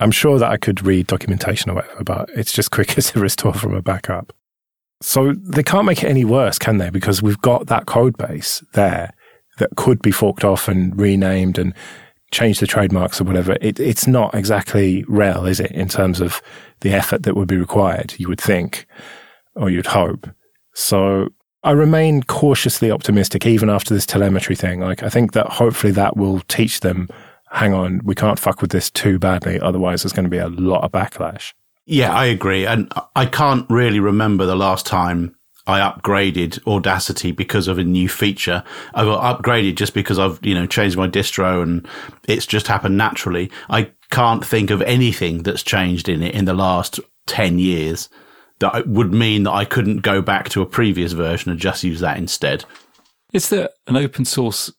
I'm 0.00 0.10
sure 0.10 0.38
that 0.38 0.50
I 0.50 0.56
could 0.56 0.84
read 0.86 1.06
documentation 1.06 1.70
or 1.70 1.74
whatever, 1.74 2.04
but 2.04 2.30
it's 2.34 2.52
just 2.52 2.70
quicker 2.70 3.00
to 3.00 3.20
restore 3.20 3.54
from 3.54 3.74
a 3.74 3.82
backup. 3.82 4.32
So 5.00 5.32
they 5.32 5.62
can't 5.62 5.86
make 5.86 6.02
it 6.02 6.08
any 6.08 6.24
worse, 6.24 6.58
can 6.58 6.78
they? 6.78 6.90
Because 6.90 7.22
we've 7.22 7.40
got 7.40 7.66
that 7.68 7.86
code 7.86 8.16
base 8.16 8.62
there 8.74 9.12
that 9.58 9.76
could 9.76 10.02
be 10.02 10.10
forked 10.10 10.44
off 10.44 10.68
and 10.68 10.98
renamed 10.98 11.58
and 11.58 11.74
change 12.30 12.60
the 12.60 12.66
trademarks 12.66 13.20
or 13.20 13.24
whatever. 13.24 13.56
It, 13.60 13.80
it's 13.80 14.06
not 14.06 14.34
exactly 14.34 15.04
RHEL, 15.04 15.48
is 15.48 15.60
it, 15.60 15.70
in 15.72 15.88
terms 15.88 16.20
of 16.20 16.42
the 16.80 16.92
effort 16.92 17.22
that 17.22 17.36
would 17.36 17.48
be 17.48 17.56
required, 17.56 18.14
you 18.18 18.28
would 18.28 18.40
think, 18.40 18.86
or 19.54 19.70
you'd 19.70 19.86
hope. 19.86 20.28
So 20.74 21.28
I 21.62 21.72
remain 21.72 22.22
cautiously 22.24 22.90
optimistic 22.90 23.46
even 23.46 23.70
after 23.70 23.94
this 23.94 24.06
telemetry 24.06 24.56
thing. 24.56 24.80
Like, 24.80 25.02
I 25.02 25.08
think 25.08 25.32
that 25.32 25.46
hopefully 25.46 25.92
that 25.92 26.16
will 26.16 26.40
teach 26.48 26.80
them 26.80 27.08
hang 27.50 27.74
on, 27.74 28.00
we 28.04 28.14
can't 28.14 28.38
fuck 28.38 28.60
with 28.60 28.70
this 28.70 28.90
too 28.90 29.18
badly. 29.18 29.60
Otherwise, 29.60 30.02
there's 30.02 30.12
going 30.12 30.24
to 30.24 30.30
be 30.30 30.38
a 30.38 30.48
lot 30.48 30.84
of 30.84 30.92
backlash. 30.92 31.52
Yeah, 31.86 32.12
I 32.12 32.26
agree. 32.26 32.66
And 32.66 32.92
I 33.16 33.26
can't 33.26 33.64
really 33.70 34.00
remember 34.00 34.44
the 34.44 34.56
last 34.56 34.86
time 34.86 35.34
I 35.66 35.80
upgraded 35.80 36.66
Audacity 36.66 37.32
because 37.32 37.68
of 37.68 37.78
a 37.78 37.84
new 37.84 38.08
feature. 38.08 38.62
I 38.94 39.04
got 39.04 39.42
upgraded 39.42 39.76
just 39.76 39.94
because 39.94 40.18
I've, 40.18 40.38
you 40.42 40.54
know, 40.54 40.66
changed 40.66 40.96
my 40.96 41.08
distro 41.08 41.62
and 41.62 41.86
it's 42.26 42.46
just 42.46 42.66
happened 42.66 42.96
naturally. 42.96 43.50
I 43.68 43.90
can't 44.10 44.44
think 44.44 44.70
of 44.70 44.82
anything 44.82 45.42
that's 45.42 45.62
changed 45.62 46.08
in 46.08 46.22
it 46.22 46.34
in 46.34 46.46
the 46.46 46.54
last 46.54 47.00
10 47.26 47.58
years. 47.58 48.08
that 48.60 48.88
would 48.88 49.12
mean 49.12 49.44
that 49.44 49.52
I 49.52 49.64
couldn't 49.64 49.98
go 49.98 50.20
back 50.20 50.48
to 50.50 50.62
a 50.62 50.66
previous 50.66 51.12
version 51.12 51.50
and 51.50 51.60
just 51.60 51.84
use 51.84 52.00
that 52.00 52.16
instead. 52.16 52.64
Is 53.32 53.50
there 53.50 53.68
an 53.86 53.96
open 53.96 54.24
source 54.24 54.72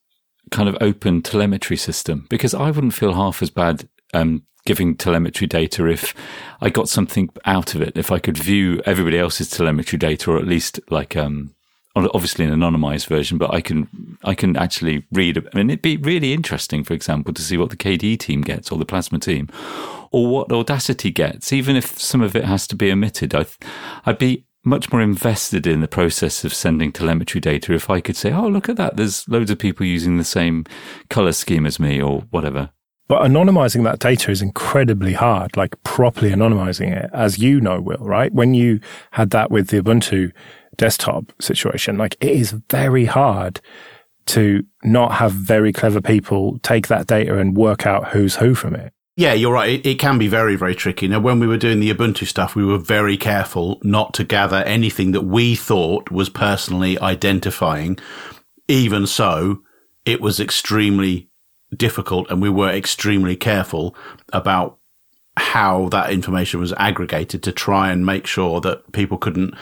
kind 0.51 0.69
of 0.69 0.77
open 0.81 1.21
telemetry 1.21 1.77
system? 1.77 2.27
Because 2.29 2.53
I 2.53 2.71
wouldn't 2.71 2.93
feel 2.93 3.13
half 3.13 3.41
as 3.41 3.49
bad 3.49 3.87
um, 4.13 4.43
giving 4.65 4.95
telemetry 4.95 5.47
data 5.47 5.85
if 5.87 6.13
I 6.61 6.69
got 6.69 6.89
something 6.89 7.29
out 7.45 7.75
of 7.75 7.81
it. 7.81 7.97
If 7.97 8.11
I 8.11 8.19
could 8.19 8.37
view 8.37 8.81
everybody 8.85 9.17
else's 9.17 9.49
telemetry 9.49 9.97
data, 9.97 10.31
or 10.31 10.37
at 10.37 10.47
least 10.47 10.79
like 10.89 11.15
um, 11.15 11.55
obviously 11.95 12.45
an 12.45 12.51
anonymized 12.51 13.07
version, 13.07 13.37
but 13.37 13.53
I 13.53 13.61
can 13.61 14.17
I 14.23 14.35
can 14.35 14.55
actually 14.55 15.05
read. 15.11 15.37
I 15.37 15.57
mean, 15.57 15.69
it'd 15.69 15.81
be 15.81 15.97
really 15.97 16.33
interesting, 16.33 16.83
for 16.83 16.93
example, 16.93 17.33
to 17.33 17.41
see 17.41 17.57
what 17.57 17.69
the 17.69 17.77
KDE 17.77 18.19
team 18.19 18.41
gets 18.41 18.71
or 18.71 18.77
the 18.77 18.85
Plasma 18.85 19.19
team, 19.19 19.49
or 20.11 20.27
what 20.27 20.51
Audacity 20.51 21.11
gets, 21.11 21.51
even 21.53 21.75
if 21.75 21.99
some 21.99 22.21
of 22.21 22.35
it 22.35 22.45
has 22.45 22.67
to 22.67 22.75
be 22.75 22.91
omitted. 22.91 23.33
I, 23.33 23.45
I'd 24.05 24.17
be 24.17 24.45
much 24.69 24.91
more 24.91 25.01
invested 25.01 25.67
in 25.67 25.81
the 25.81 25.87
process 25.87 26.43
of 26.45 26.53
sending 26.53 26.91
telemetry 26.91 27.41
data 27.41 27.73
if 27.73 27.89
I 27.89 27.99
could 27.99 28.15
say, 28.15 28.31
"Oh, 28.31 28.47
look 28.47 28.69
at 28.69 28.77
that! 28.77 28.95
There's 28.95 29.27
loads 29.27 29.51
of 29.51 29.59
people 29.59 29.85
using 29.85 30.17
the 30.17 30.23
same 30.23 30.65
color 31.09 31.31
scheme 31.31 31.65
as 31.65 31.79
me, 31.79 32.01
or 32.01 32.21
whatever." 32.29 32.69
But 33.07 33.23
anonymizing 33.23 33.83
that 33.85 33.97
data 33.97 34.29
is 34.29 34.41
incredibly 34.41 35.13
hard, 35.13 35.57
like 35.57 35.81
properly 35.83 36.29
anonymizing 36.29 36.95
it, 36.95 37.09
as 37.11 37.39
you 37.39 37.59
know, 37.59 37.81
Will, 37.81 37.97
right? 37.97 38.31
When 38.31 38.53
you 38.53 38.79
had 39.11 39.31
that 39.31 39.49
with 39.49 39.69
the 39.69 39.81
Ubuntu 39.81 40.31
desktop 40.77 41.33
situation, 41.41 41.97
like 41.97 42.15
it 42.21 42.31
is 42.31 42.51
very 42.69 43.05
hard 43.05 43.61
to 44.27 44.63
not 44.83 45.13
have 45.13 45.31
very 45.31 45.73
clever 45.73 46.01
people 46.01 46.59
take 46.59 46.87
that 46.87 47.07
data 47.07 47.39
and 47.39 47.57
work 47.57 47.87
out 47.87 48.09
who's 48.09 48.35
who 48.35 48.53
from 48.53 48.75
it. 48.75 48.93
Yeah, 49.19 49.33
you're 49.33 49.51
right. 49.51 49.71
It, 49.71 49.85
it, 49.85 49.99
can 49.99 50.17
be 50.17 50.29
very, 50.29 50.55
very 50.55 50.73
tricky. 50.73 51.05
Now, 51.09 51.19
when 51.19 51.41
we 51.41 51.47
were 51.47 51.57
doing 51.57 51.81
the 51.81 51.93
Ubuntu 51.93 52.25
stuff, 52.25 52.55
we 52.55 52.63
were 52.63 52.77
very 52.77 53.17
careful 53.17 53.77
not 53.83 54.13
to 54.13 54.23
gather 54.23 54.63
anything 54.63 55.11
that 55.11 55.23
we 55.23 55.57
thought 55.57 56.09
was 56.09 56.29
personally 56.29 56.97
identifying. 57.01 57.99
Even 58.69 59.05
so, 59.05 59.61
it 60.05 60.21
was 60.21 60.39
extremely 60.39 61.27
difficult 61.75 62.31
and 62.31 62.41
we 62.41 62.49
were 62.49 62.69
extremely 62.69 63.35
careful 63.35 63.93
about 64.31 64.77
how 65.35 65.89
that 65.89 66.13
information 66.13 66.61
was 66.61 66.71
aggregated 66.77 67.43
to 67.43 67.51
try 67.51 67.91
and 67.91 68.05
make 68.05 68.25
sure 68.25 68.61
that 68.61 68.89
people 68.93 69.17
couldn't 69.17 69.53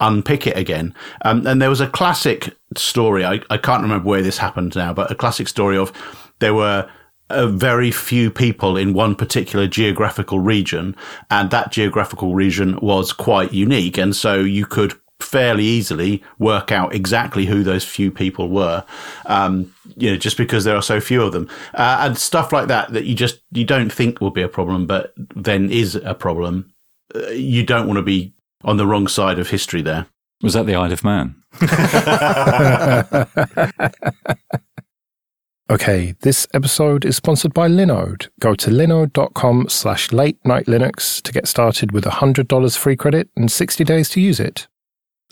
unpick 0.00 0.44
it 0.44 0.56
again. 0.56 0.92
Um, 1.24 1.46
and 1.46 1.62
there 1.62 1.70
was 1.70 1.80
a 1.80 1.86
classic 1.86 2.56
story. 2.76 3.24
I, 3.24 3.42
I 3.48 3.58
can't 3.58 3.82
remember 3.82 4.08
where 4.08 4.22
this 4.22 4.38
happened 4.38 4.74
now, 4.74 4.92
but 4.92 5.12
a 5.12 5.14
classic 5.14 5.46
story 5.46 5.78
of 5.78 5.92
there 6.40 6.52
were 6.52 6.90
a 7.30 7.46
very 7.46 7.90
few 7.90 8.30
people 8.30 8.76
in 8.76 8.92
one 8.92 9.14
particular 9.14 9.66
geographical 9.66 10.40
region, 10.40 10.96
and 11.30 11.50
that 11.50 11.72
geographical 11.72 12.34
region 12.34 12.78
was 12.80 13.12
quite 13.12 13.52
unique. 13.52 13.98
And 13.98 14.14
so 14.14 14.40
you 14.40 14.66
could 14.66 14.94
fairly 15.20 15.64
easily 15.64 16.22
work 16.38 16.70
out 16.70 16.94
exactly 16.94 17.46
who 17.46 17.62
those 17.62 17.84
few 17.84 18.10
people 18.10 18.50
were, 18.50 18.84
um, 19.26 19.72
you 19.96 20.10
know, 20.10 20.16
just 20.16 20.36
because 20.36 20.64
there 20.64 20.76
are 20.76 20.82
so 20.82 21.00
few 21.00 21.22
of 21.22 21.32
them, 21.32 21.48
uh, 21.74 21.98
and 22.00 22.18
stuff 22.18 22.52
like 22.52 22.68
that 22.68 22.92
that 22.92 23.04
you 23.04 23.14
just 23.14 23.40
you 23.52 23.64
don't 23.64 23.90
think 23.90 24.20
will 24.20 24.30
be 24.30 24.42
a 24.42 24.48
problem, 24.48 24.86
but 24.86 25.14
then 25.34 25.70
is 25.70 25.96
a 25.96 26.14
problem. 26.14 26.72
Uh, 27.14 27.28
you 27.28 27.64
don't 27.64 27.86
want 27.86 27.96
to 27.96 28.02
be 28.02 28.34
on 28.64 28.76
the 28.76 28.86
wrong 28.86 29.08
side 29.08 29.38
of 29.38 29.50
history 29.50 29.82
there. 29.82 30.06
Was 30.42 30.54
that 30.54 30.66
the 30.66 30.74
Isle 30.74 30.92
of 30.92 31.04
Man? 31.04 31.36
Okay, 35.70 36.14
this 36.20 36.46
episode 36.52 37.06
is 37.06 37.16
sponsored 37.16 37.54
by 37.54 37.68
Linode. 37.68 38.28
Go 38.38 38.54
to 38.54 38.68
linode.com 38.68 39.70
slash 39.70 40.12
late 40.12 40.36
night 40.44 40.66
Linux 40.66 41.22
to 41.22 41.32
get 41.32 41.48
started 41.48 41.90
with 41.90 42.04
$100 42.04 42.76
free 42.76 42.96
credit 42.96 43.30
and 43.34 43.50
60 43.50 43.82
days 43.82 44.10
to 44.10 44.20
use 44.20 44.38
it. 44.38 44.68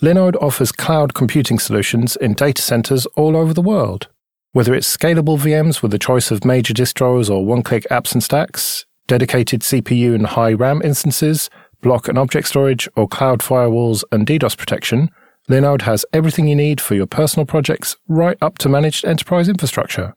Linode 0.01 0.35
offers 0.41 0.71
cloud 0.71 1.13
computing 1.13 1.59
solutions 1.59 2.15
in 2.15 2.33
data 2.33 2.63
centers 2.63 3.05
all 3.15 3.37
over 3.37 3.53
the 3.53 3.61
world. 3.61 4.07
Whether 4.53 4.73
it's 4.73 4.97
scalable 4.97 5.37
VMs 5.37 5.83
with 5.83 5.93
a 5.93 5.99
choice 5.99 6.31
of 6.31 6.43
major 6.43 6.73
distros 6.73 7.29
or 7.29 7.45
one 7.45 7.61
click 7.61 7.85
apps 7.91 8.13
and 8.13 8.23
stacks, 8.23 8.87
dedicated 9.05 9.61
CPU 9.61 10.15
and 10.15 10.25
high 10.25 10.53
RAM 10.53 10.81
instances, 10.81 11.51
block 11.81 12.07
and 12.07 12.17
object 12.17 12.47
storage, 12.47 12.89
or 12.95 13.07
cloud 13.07 13.41
firewalls 13.41 14.03
and 14.11 14.25
DDoS 14.25 14.57
protection, 14.57 15.11
Linode 15.47 15.83
has 15.83 16.07
everything 16.11 16.47
you 16.47 16.55
need 16.55 16.81
for 16.81 16.95
your 16.95 17.05
personal 17.05 17.45
projects 17.45 17.97
right 18.07 18.37
up 18.41 18.57
to 18.57 18.67
managed 18.67 19.05
enterprise 19.05 19.47
infrastructure. 19.47 20.15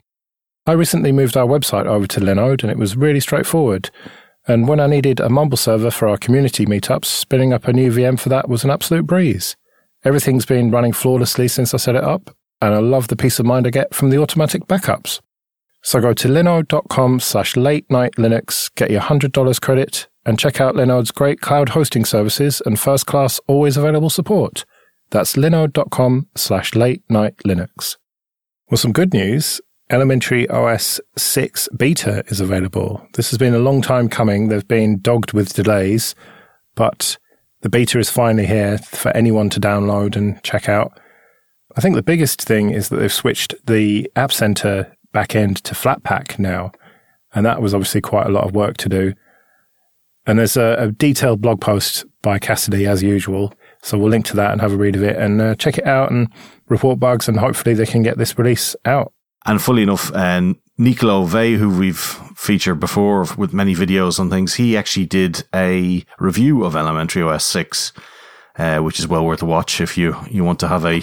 I 0.69 0.73
recently 0.73 1.13
moved 1.13 1.37
our 1.37 1.47
website 1.47 1.87
over 1.87 2.09
to 2.09 2.21
Linode 2.21 2.63
and 2.63 2.73
it 2.73 2.79
was 2.79 2.97
really 2.97 3.21
straightforward. 3.21 3.91
And 4.49 4.67
when 4.67 4.81
I 4.81 4.87
needed 4.87 5.21
a 5.21 5.29
Mumble 5.29 5.57
server 5.57 5.91
for 5.91 6.09
our 6.09 6.17
community 6.17 6.67
meetups, 6.67 7.05
spinning 7.05 7.53
up 7.53 7.69
a 7.69 7.73
new 7.73 7.91
VM 7.93 8.19
for 8.19 8.29
that 8.31 8.49
was 8.49 8.65
an 8.65 8.71
absolute 8.71 9.07
breeze. 9.07 9.57
Everything's 10.05 10.47
been 10.47 10.71
running 10.71 10.93
flawlessly 10.93 11.49
since 11.49 11.73
I 11.73 11.79
set 11.79 11.97
it 11.97 12.05
up, 12.05 12.35
and 12.61 12.75
I 12.75 12.79
love 12.79 13.09
the 13.09 13.17
peace 13.17 13.39
of 13.39 13.47
mind 13.47 13.67
I 13.67 13.71
get 13.71 13.95
from 13.95 14.11
the 14.11 14.19
automatic 14.19 14.67
backups. 14.67 15.21
So 15.83 16.01
go 16.01 16.13
to 16.15 16.29
linode.com 16.29 17.21
slash 17.21 17.57
late 17.57 17.89
night 17.91 18.15
Linux, 18.17 18.73
get 18.75 18.91
your 18.91 19.03
$100 19.03 19.61
credit, 19.61 20.09
and 20.25 20.39
check 20.39 20.61
out 20.61 20.75
Linode's 20.75 21.13
great 21.13 21.41
cloud 21.41 21.71
hosting 21.71 22.05
services 22.05 22.61
and 22.67 22.79
first 22.79 23.07
class 23.07 23.41
always 23.47 23.77
available 23.77 24.11
support. 24.11 24.65
That's 25.11 25.37
linode.com 25.37 26.29
slash 26.35 26.75
late 26.75 27.03
night 27.09 27.37
Linux. 27.47 27.97
Well, 28.69 28.79
some 28.79 28.93
good 28.93 29.13
news. 29.13 29.61
Elementary 29.89 30.49
OS 30.49 31.01
6 31.17 31.69
beta 31.77 32.25
is 32.27 32.41
available. 32.41 33.07
This 33.13 33.31
has 33.31 33.39
been 33.39 33.55
a 33.55 33.61
long 33.61 33.83
time 33.83 34.09
coming. 34.09 34.49
They've 34.49 34.67
been 34.67 34.99
dogged 34.99 35.33
with 35.33 35.55
delays, 35.55 36.17
but 36.75 37.19
the 37.61 37.69
beta 37.69 38.01
is 38.01 38.11
finally 38.11 38.47
here 38.47 38.79
for 38.79 39.17
anyone 39.17 39.49
to 39.51 39.61
download 39.61 40.17
and 40.17 40.43
check 40.43 40.69
out. 40.69 40.99
I 41.77 41.81
think 41.81 41.95
the 41.95 42.03
biggest 42.03 42.43
thing 42.43 42.71
is 42.71 42.89
that 42.89 42.97
they've 42.97 43.13
switched 43.13 43.55
the 43.67 44.11
App 44.17 44.33
Center 44.33 44.93
backend 45.15 45.61
to 45.63 45.75
Flatpak 45.75 46.37
now, 46.37 46.73
and 47.33 47.47
that 47.47 47.63
was 47.63 47.73
obviously 47.73 48.01
quite 48.01 48.27
a 48.27 48.31
lot 48.31 48.43
of 48.43 48.57
work 48.57 48.77
to 48.79 48.89
do. 48.89 49.15
And 50.27 50.41
there's 50.41 50.57
a, 50.57 50.75
a 50.81 50.91
detailed 50.91 51.41
blog 51.41 51.61
post 51.61 52.05
by 52.23 52.41
Cassidy 52.41 52.89
as 52.89 53.05
usual, 53.05 53.55
so 53.83 53.97
we'll 53.97 54.11
link 54.11 54.27
to 54.27 54.37
that 54.37 54.51
and 54.51 54.61
have 54.61 54.73
a 54.73 54.77
read 54.77 54.97
of 54.97 55.05
it 55.05 55.17
and 55.17 55.41
uh, 55.41 55.55
check 55.55 55.79
it 55.79 55.87
out 55.87 56.11
and 56.11 56.29
report 56.69 56.99
bugs, 56.99 57.29
and 57.29 57.39
hopefully 57.39 57.77
they 57.77 57.87
can 57.87 58.03
get 58.03 58.19
this 58.19 58.37
release 58.37 58.75
out. 58.85 59.13
And 59.47 59.63
fully 59.63 59.83
enough, 59.83 60.13
uh, 60.13 60.55
Nicolo 60.77 61.25
Vey, 61.25 61.55
who 61.55 61.71
we've 61.71 61.99
featured 62.37 62.81
before 62.81 63.27
with 63.37 63.53
many 63.53 63.75
videos 63.75 64.19
on 64.19 64.29
things, 64.29 64.55
he 64.55 64.77
actually 64.77 65.07
did 65.07 65.45
a 65.55 66.05
review 66.19 66.65
of 66.65 66.77
Elementary 66.77 67.23
OS 67.23 67.45
6, 67.47 67.93
uh, 68.59 68.79
which 68.79 68.99
is 68.99 69.07
well 69.07 69.25
worth 69.25 69.43
a 69.43 69.47
watch 69.47 69.81
if 69.81 69.97
you, 69.97 70.17
you 70.31 70.45
want 70.45 70.59
to 70.61 70.69
have 70.69 70.85
a, 70.85 71.03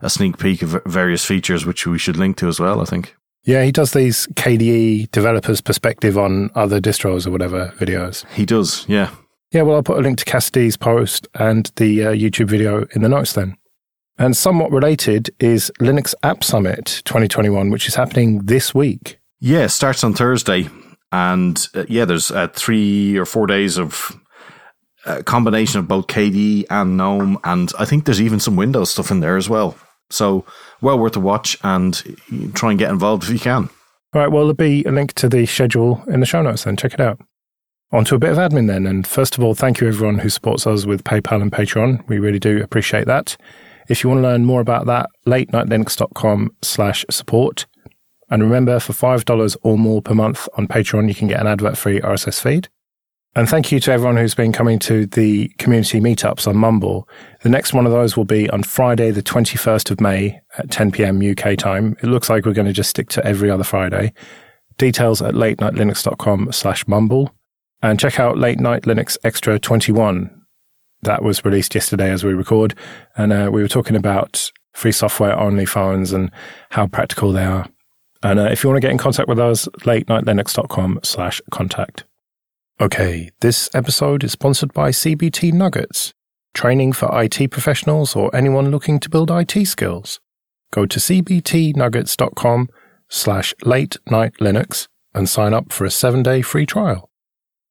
a 0.00 0.10
sneak 0.10 0.38
peek 0.38 0.62
of 0.62 0.82
various 0.86 1.24
features, 1.24 1.66
which 1.66 1.86
we 1.86 1.98
should 1.98 2.16
link 2.16 2.36
to 2.38 2.48
as 2.48 2.58
well, 2.58 2.80
I 2.80 2.84
think. 2.84 3.14
Yeah, 3.44 3.64
he 3.64 3.72
does 3.72 3.92
these 3.92 4.26
KDE 4.28 5.10
developers' 5.10 5.60
perspective 5.60 6.16
on 6.16 6.50
other 6.54 6.80
distros 6.80 7.26
or 7.26 7.30
whatever 7.30 7.74
videos. 7.76 8.24
He 8.30 8.46
does, 8.46 8.86
yeah. 8.88 9.10
Yeah, 9.50 9.62
well, 9.62 9.76
I'll 9.76 9.82
put 9.82 9.98
a 9.98 10.00
link 10.00 10.18
to 10.18 10.24
Cassidy's 10.24 10.76
post 10.78 11.28
and 11.34 11.70
the 11.76 12.06
uh, 12.06 12.12
YouTube 12.12 12.48
video 12.48 12.86
in 12.94 13.02
the 13.02 13.08
notes 13.08 13.34
then. 13.34 13.56
And 14.18 14.36
somewhat 14.36 14.70
related 14.70 15.30
is 15.40 15.72
Linux 15.80 16.14
App 16.22 16.44
Summit 16.44 17.02
2021, 17.04 17.70
which 17.70 17.88
is 17.88 17.94
happening 17.94 18.40
this 18.44 18.74
week. 18.74 19.18
Yeah, 19.40 19.64
it 19.64 19.70
starts 19.70 20.04
on 20.04 20.14
Thursday. 20.14 20.68
And 21.10 21.66
uh, 21.74 21.84
yeah, 21.88 22.04
there's 22.04 22.30
uh, 22.30 22.48
three 22.48 23.16
or 23.16 23.26
four 23.26 23.46
days 23.46 23.78
of 23.78 24.12
a 25.04 25.10
uh, 25.10 25.22
combination 25.22 25.80
of 25.80 25.88
both 25.88 26.06
KDE 26.06 26.66
and 26.70 26.96
GNOME. 26.96 27.38
And 27.44 27.72
I 27.78 27.84
think 27.84 28.04
there's 28.04 28.22
even 28.22 28.38
some 28.38 28.56
Windows 28.56 28.90
stuff 28.90 29.10
in 29.10 29.20
there 29.20 29.36
as 29.36 29.48
well. 29.48 29.76
So 30.10 30.44
well 30.80 30.98
worth 30.98 31.16
a 31.16 31.20
watch 31.20 31.56
and 31.64 32.02
try 32.54 32.70
and 32.70 32.78
get 32.78 32.90
involved 32.90 33.24
if 33.24 33.30
you 33.30 33.38
can. 33.38 33.68
All 34.14 34.20
right, 34.20 34.30
well, 34.30 34.42
there'll 34.42 34.54
be 34.54 34.84
a 34.84 34.92
link 34.92 35.14
to 35.14 35.28
the 35.28 35.46
schedule 35.46 36.04
in 36.06 36.20
the 36.20 36.26
show 36.26 36.42
notes 36.42 36.64
then. 36.64 36.76
Check 36.76 36.94
it 36.94 37.00
out. 37.00 37.18
On 37.92 38.04
to 38.04 38.14
a 38.14 38.18
bit 38.18 38.30
of 38.30 38.38
admin 38.38 38.68
then. 38.68 38.86
And 38.86 39.06
first 39.06 39.36
of 39.36 39.44
all, 39.44 39.54
thank 39.54 39.80
you 39.80 39.88
everyone 39.88 40.18
who 40.18 40.28
supports 40.28 40.66
us 40.66 40.86
with 40.86 41.04
PayPal 41.04 41.42
and 41.42 41.50
Patreon. 41.50 42.06
We 42.08 42.18
really 42.18 42.38
do 42.38 42.62
appreciate 42.62 43.06
that. 43.06 43.36
If 43.92 44.02
you 44.02 44.08
want 44.08 44.20
to 44.20 44.22
learn 44.22 44.46
more 44.46 44.62
about 44.62 44.86
that, 44.86 45.10
latenightlinux.com 45.26 46.56
slash 46.62 47.04
support. 47.10 47.66
And 48.30 48.42
remember, 48.42 48.80
for 48.80 48.94
$5 48.94 49.56
or 49.62 49.76
more 49.76 50.00
per 50.00 50.14
month 50.14 50.48
on 50.56 50.66
Patreon, 50.66 51.08
you 51.08 51.14
can 51.14 51.28
get 51.28 51.38
an 51.38 51.46
advert 51.46 51.76
free 51.76 52.00
RSS 52.00 52.40
feed. 52.40 52.70
And 53.34 53.46
thank 53.46 53.70
you 53.70 53.80
to 53.80 53.92
everyone 53.92 54.16
who's 54.16 54.34
been 54.34 54.50
coming 54.50 54.78
to 54.78 55.04
the 55.04 55.48
community 55.58 56.00
meetups 56.00 56.48
on 56.48 56.56
Mumble. 56.56 57.06
The 57.42 57.50
next 57.50 57.74
one 57.74 57.84
of 57.84 57.92
those 57.92 58.16
will 58.16 58.24
be 58.24 58.48
on 58.48 58.62
Friday, 58.62 59.10
the 59.10 59.22
21st 59.22 59.90
of 59.90 60.00
May 60.00 60.40
at 60.56 60.70
10 60.70 60.92
p.m. 60.92 61.20
UK 61.20 61.58
time. 61.58 61.94
It 62.02 62.06
looks 62.06 62.30
like 62.30 62.46
we're 62.46 62.54
going 62.54 62.68
to 62.68 62.72
just 62.72 62.88
stick 62.88 63.10
to 63.10 63.26
every 63.26 63.50
other 63.50 63.62
Friday. 63.62 64.14
Details 64.78 65.20
at 65.20 65.34
latenightlinux.com 65.34 66.50
slash 66.50 66.88
mumble. 66.88 67.30
And 67.82 68.00
check 68.00 68.18
out 68.18 68.38
Late 68.38 68.58
Night 68.58 68.84
Linux 68.84 69.18
Extra 69.22 69.58
21 69.58 70.41
that 71.02 71.22
was 71.22 71.44
released 71.44 71.74
yesterday 71.74 72.10
as 72.10 72.24
we 72.24 72.32
record. 72.32 72.74
And 73.16 73.32
uh, 73.32 73.50
we 73.52 73.62
were 73.62 73.68
talking 73.68 73.96
about 73.96 74.50
free 74.72 74.92
software 74.92 75.38
only 75.38 75.66
phones 75.66 76.12
and 76.12 76.30
how 76.70 76.86
practical 76.86 77.32
they 77.32 77.44
are. 77.44 77.66
And 78.22 78.38
uh, 78.38 78.44
if 78.44 78.62
you 78.62 78.70
want 78.70 78.76
to 78.80 78.86
get 78.86 78.92
in 78.92 78.98
contact 78.98 79.28
with 79.28 79.38
us, 79.38 79.68
late 79.84 80.06
nightlinux.com 80.06 81.00
slash 81.02 81.40
contact. 81.50 82.04
Okay, 82.80 83.30
this 83.40 83.68
episode 83.74 84.24
is 84.24 84.32
sponsored 84.32 84.72
by 84.72 84.90
CBT 84.90 85.52
Nuggets. 85.52 86.12
training 86.54 86.92
for 86.92 87.08
IT 87.22 87.50
professionals 87.50 88.14
or 88.14 88.34
anyone 88.34 88.70
looking 88.70 89.00
to 89.00 89.08
build 89.08 89.30
IT 89.30 89.66
skills. 89.66 90.20
Go 90.70 90.86
to 90.86 90.98
cbtnuggets.com 90.98 92.68
slash 93.08 93.54
late 93.62 93.96
night 94.10 94.34
Linux 94.40 94.86
and 95.14 95.28
sign 95.28 95.54
up 95.54 95.72
for 95.72 95.84
a 95.84 95.90
seven 95.90 96.22
day 96.22 96.42
free 96.42 96.66
trial. 96.66 97.10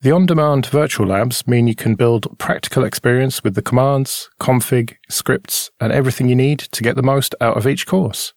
The 0.04 0.12
on 0.12 0.26
demand 0.26 0.66
virtual 0.66 1.06
labs 1.06 1.48
mean 1.48 1.68
you 1.68 1.76
can 1.76 1.94
build 1.94 2.40
practical 2.40 2.84
experience 2.84 3.44
with 3.44 3.54
the 3.54 3.62
commands, 3.62 4.32
config, 4.40 4.96
scripts, 5.10 5.70
and 5.80 5.94
everything 5.94 6.28
you 6.28 6.36
need 6.36 6.58
to 6.58 6.82
get 6.82 6.96
the 6.96 7.04
most 7.04 7.36
out 7.40 7.56
of 7.56 7.68
each 7.68 7.86
course. 7.86 8.34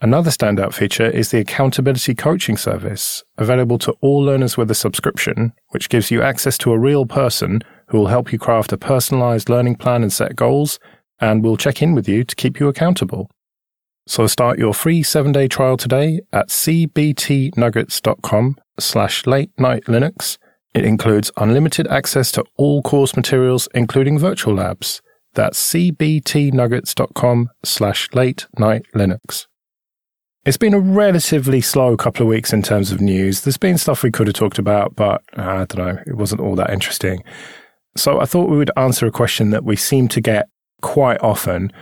Another 0.00 0.30
standout 0.30 0.72
feature 0.72 1.10
is 1.10 1.30
the 1.30 1.40
accountability 1.40 2.14
coaching 2.14 2.56
service, 2.56 3.22
available 3.36 3.76
to 3.80 3.92
all 4.00 4.20
learners 4.20 4.56
with 4.56 4.70
a 4.70 4.74
subscription, 4.74 5.52
which 5.72 5.90
gives 5.90 6.10
you 6.10 6.22
access 6.22 6.56
to 6.56 6.72
a 6.72 6.78
real 6.78 7.04
person 7.04 7.60
who 7.88 7.98
will 7.98 8.06
help 8.06 8.32
you 8.32 8.38
craft 8.38 8.72
a 8.72 8.78
personalized 8.78 9.50
learning 9.50 9.76
plan 9.76 10.02
and 10.02 10.10
set 10.10 10.34
goals, 10.34 10.78
and 11.20 11.44
will 11.44 11.58
check 11.58 11.82
in 11.82 11.94
with 11.94 12.08
you 12.08 12.24
to 12.24 12.34
keep 12.34 12.58
you 12.58 12.66
accountable. 12.66 13.30
So 14.06 14.26
start 14.26 14.58
your 14.58 14.72
free 14.72 15.02
seven-day 15.02 15.48
trial 15.48 15.76
today 15.76 16.22
at 16.32 16.48
cbtnuggets.com 16.48 18.56
slash 18.78 19.26
late 19.26 19.50
night 19.58 19.84
Linux. 19.84 20.38
It 20.74 20.84
includes 20.84 21.30
unlimited 21.36 21.86
access 21.86 22.32
to 22.32 22.44
all 22.56 22.82
course 22.82 23.14
materials, 23.16 23.68
including 23.74 24.18
virtual 24.18 24.54
labs. 24.54 25.00
That's 25.34 25.72
cbtnuggets.com 25.72 27.50
slash 27.64 28.08
late 28.12 28.46
night 28.58 28.86
Linux. 28.94 29.46
It's 30.44 30.56
been 30.58 30.74
a 30.74 30.80
relatively 30.80 31.60
slow 31.60 31.96
couple 31.96 32.22
of 32.22 32.28
weeks 32.28 32.52
in 32.52 32.62
terms 32.62 32.92
of 32.92 33.00
news. 33.00 33.40
There's 33.40 33.56
been 33.56 33.78
stuff 33.78 34.02
we 34.02 34.10
could 34.10 34.26
have 34.26 34.34
talked 34.34 34.58
about, 34.58 34.94
but 34.94 35.22
uh, 35.38 35.42
I 35.42 35.64
don't 35.64 35.78
know, 35.78 36.02
it 36.06 36.16
wasn't 36.16 36.42
all 36.42 36.54
that 36.56 36.70
interesting. 36.70 37.24
So 37.96 38.20
I 38.20 38.26
thought 38.26 38.50
we 38.50 38.58
would 38.58 38.70
answer 38.76 39.06
a 39.06 39.12
question 39.12 39.50
that 39.50 39.64
we 39.64 39.76
seem 39.76 40.08
to 40.08 40.20
get 40.20 40.48
quite 40.82 41.20
often, 41.22 41.72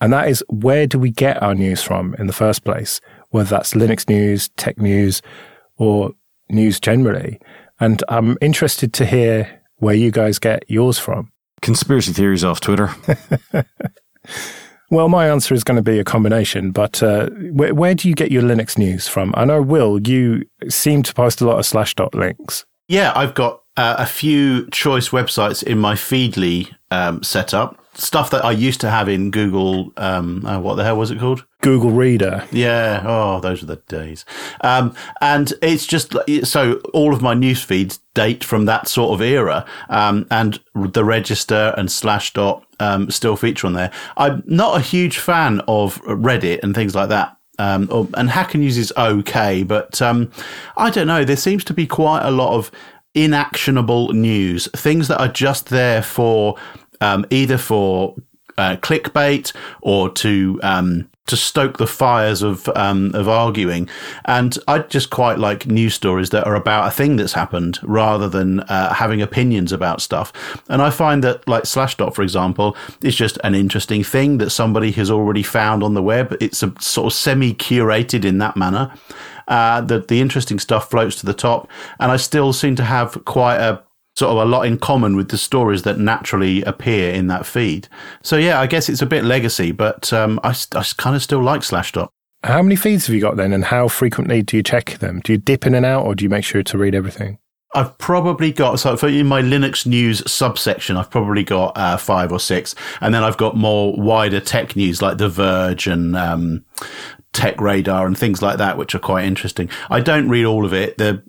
and 0.00 0.12
that 0.12 0.28
is 0.28 0.42
where 0.48 0.86
do 0.86 0.98
we 0.98 1.10
get 1.10 1.42
our 1.42 1.54
news 1.54 1.82
from 1.82 2.14
in 2.14 2.28
the 2.28 2.32
first 2.32 2.64
place? 2.64 3.00
Whether 3.30 3.50
that's 3.50 3.74
Linux 3.74 4.08
news, 4.08 4.48
tech 4.56 4.78
news, 4.78 5.20
or 5.76 6.12
news 6.48 6.80
generally. 6.80 7.40
And 7.80 8.02
I'm 8.08 8.36
interested 8.40 8.92
to 8.94 9.06
hear 9.06 9.62
where 9.76 9.94
you 9.94 10.10
guys 10.10 10.38
get 10.38 10.64
yours 10.68 10.98
from. 10.98 11.32
Conspiracy 11.62 12.12
theories 12.12 12.44
off 12.44 12.60
Twitter. 12.60 12.90
Well, 14.90 15.08
my 15.08 15.28
answer 15.28 15.54
is 15.54 15.64
going 15.64 15.76
to 15.76 15.82
be 15.82 15.98
a 15.98 16.04
combination, 16.04 16.70
but 16.70 17.02
uh, 17.02 17.28
where, 17.52 17.74
where, 17.74 17.94
do 17.94 18.08
you 18.08 18.14
get 18.14 18.30
your 18.30 18.42
Linux 18.42 18.78
news 18.78 19.06
from? 19.06 19.34
I 19.36 19.44
know, 19.44 19.60
Will, 19.60 20.00
you 20.00 20.46
seem 20.68 21.02
to 21.02 21.12
post 21.12 21.42
a 21.42 21.46
lot 21.46 21.58
of 21.58 21.66
Slashdot 21.66 22.14
links. 22.14 22.64
Yeah, 22.88 23.12
I've 23.14 23.34
got 23.34 23.60
uh, 23.76 23.96
a 23.98 24.06
few 24.06 24.66
choice 24.70 25.10
websites 25.10 25.62
in 25.62 25.78
my 25.78 25.94
Feedly 25.94 26.74
um, 26.90 27.22
setup. 27.22 27.78
Stuff 28.00 28.30
that 28.30 28.44
I 28.44 28.52
used 28.52 28.80
to 28.82 28.90
have 28.90 29.08
in 29.08 29.32
Google. 29.32 29.92
Um, 29.96 30.46
uh, 30.46 30.60
what 30.60 30.76
the 30.76 30.84
hell 30.84 30.96
was 30.96 31.10
it 31.10 31.18
called? 31.18 31.44
Google 31.62 31.90
Reader. 31.90 32.46
Yeah. 32.52 33.02
Oh, 33.04 33.40
those 33.40 33.60
are 33.62 33.66
the 33.66 33.82
days. 33.88 34.24
Um, 34.60 34.94
and 35.20 35.52
it's 35.62 35.84
just 35.84 36.14
so 36.44 36.74
all 36.94 37.12
of 37.12 37.20
my 37.20 37.34
news 37.34 37.60
feeds 37.60 37.98
date 38.14 38.44
from 38.44 38.66
that 38.66 38.86
sort 38.86 39.14
of 39.14 39.20
era. 39.20 39.66
Um, 39.88 40.26
and 40.30 40.60
the 40.74 41.04
register 41.04 41.74
and 41.76 41.88
Slashdot 41.88 42.62
um, 42.78 43.10
still 43.10 43.36
feature 43.36 43.66
on 43.66 43.72
there. 43.72 43.90
I'm 44.16 44.44
not 44.46 44.76
a 44.76 44.80
huge 44.80 45.18
fan 45.18 45.60
of 45.66 46.00
Reddit 46.02 46.60
and 46.62 46.74
things 46.76 46.94
like 46.94 47.08
that. 47.08 47.36
Um, 47.58 47.88
or, 47.90 48.08
and 48.14 48.30
Hacker 48.30 48.58
News 48.58 48.78
is 48.78 48.92
okay, 48.96 49.64
but 49.64 50.00
um, 50.00 50.30
I 50.76 50.90
don't 50.90 51.08
know. 51.08 51.24
There 51.24 51.36
seems 51.36 51.64
to 51.64 51.74
be 51.74 51.88
quite 51.88 52.22
a 52.22 52.30
lot 52.30 52.54
of 52.54 52.70
inactionable 53.14 54.12
news, 54.12 54.68
things 54.76 55.08
that 55.08 55.20
are 55.20 55.28
just 55.28 55.68
there 55.70 56.02
for 56.02 56.56
um, 57.00 57.24
either 57.30 57.58
for 57.58 58.14
uh, 58.58 58.76
clickbait 58.76 59.52
or 59.80 60.10
to 60.10 60.58
um, 60.62 61.08
to 61.28 61.36
stoke 61.36 61.76
the 61.78 61.86
fires 61.86 62.42
of 62.42 62.68
um, 62.74 63.14
of 63.14 63.28
arguing. 63.28 63.88
And 64.24 64.58
I 64.66 64.80
just 64.80 65.10
quite 65.10 65.38
like 65.38 65.66
news 65.66 65.94
stories 65.94 66.30
that 66.30 66.46
are 66.46 66.56
about 66.56 66.88
a 66.88 66.90
thing 66.90 67.16
that's 67.16 67.34
happened 67.34 67.78
rather 67.82 68.28
than 68.28 68.60
uh, 68.60 68.92
having 68.92 69.22
opinions 69.22 69.70
about 69.70 70.02
stuff. 70.02 70.32
And 70.68 70.82
I 70.82 70.90
find 70.90 71.22
that 71.22 71.46
like 71.46 71.64
Slashdot, 71.64 72.14
for 72.14 72.22
example, 72.22 72.76
is 73.02 73.14
just 73.14 73.38
an 73.44 73.54
interesting 73.54 74.02
thing 74.02 74.38
that 74.38 74.50
somebody 74.50 74.90
has 74.92 75.10
already 75.10 75.42
found 75.42 75.82
on 75.82 75.94
the 75.94 76.02
web. 76.02 76.36
It's 76.40 76.62
a 76.62 76.72
sort 76.80 77.12
of 77.12 77.16
semi 77.16 77.54
curated 77.54 78.24
in 78.24 78.38
that 78.38 78.56
manner. 78.56 78.92
Uh, 79.46 79.80
that 79.80 80.08
the 80.08 80.20
interesting 80.20 80.58
stuff 80.58 80.90
floats 80.90 81.16
to 81.16 81.24
the 81.24 81.32
top, 81.32 81.70
and 81.98 82.12
I 82.12 82.18
still 82.18 82.52
seem 82.52 82.76
to 82.76 82.84
have 82.84 83.24
quite 83.24 83.56
a 83.56 83.82
sort 84.18 84.32
of 84.32 84.38
a 84.38 84.50
lot 84.50 84.66
in 84.66 84.78
common 84.78 85.14
with 85.14 85.28
the 85.28 85.38
stories 85.38 85.82
that 85.84 85.98
naturally 85.98 86.62
appear 86.64 87.12
in 87.12 87.28
that 87.28 87.46
feed. 87.46 87.88
So 88.22 88.36
yeah, 88.36 88.60
I 88.60 88.66
guess 88.66 88.88
it's 88.88 89.00
a 89.00 89.06
bit 89.06 89.24
legacy, 89.24 89.70
but 89.70 90.12
um, 90.12 90.40
I, 90.42 90.56
I 90.74 90.84
kind 90.96 91.14
of 91.14 91.22
still 91.22 91.42
like 91.42 91.60
Slashdot. 91.60 92.08
How 92.42 92.62
many 92.62 92.76
feeds 92.76 93.06
have 93.06 93.14
you 93.14 93.20
got 93.20 93.36
then, 93.36 93.52
and 93.52 93.64
how 93.64 93.88
frequently 93.88 94.42
do 94.42 94.56
you 94.56 94.62
check 94.62 94.98
them? 94.98 95.20
Do 95.20 95.32
you 95.32 95.38
dip 95.38 95.66
in 95.66 95.74
and 95.74 95.86
out, 95.86 96.04
or 96.04 96.14
do 96.14 96.24
you 96.24 96.28
make 96.28 96.44
sure 96.44 96.62
to 96.62 96.78
read 96.78 96.94
everything? 96.94 97.38
I've 97.74 97.96
probably 97.98 98.52
got 98.52 98.80
so 98.80 98.96
for 98.96 99.08
in 99.08 99.26
my 99.26 99.42
Linux 99.42 99.86
news 99.86 100.22
subsection, 100.30 100.96
I've 100.96 101.10
probably 101.10 101.44
got 101.44 101.76
uh, 101.76 101.96
five 101.96 102.32
or 102.32 102.40
six, 102.40 102.74
and 103.00 103.14
then 103.14 103.22
I've 103.22 103.36
got 103.36 103.56
more 103.56 103.94
wider 103.96 104.40
tech 104.40 104.74
news 104.74 105.02
like 105.02 105.18
The 105.18 105.28
Verge 105.28 105.86
and 105.86 106.16
um, 106.16 106.64
Tech 107.32 107.60
Radar 107.60 108.06
and 108.06 108.16
things 108.16 108.40
like 108.40 108.58
that, 108.58 108.78
which 108.78 108.94
are 108.94 109.00
quite 109.00 109.24
interesting. 109.26 109.68
I 109.90 110.00
don't 110.00 110.28
read 110.28 110.44
all 110.44 110.64
of 110.64 110.72
it. 110.72 110.96
The 110.98 111.22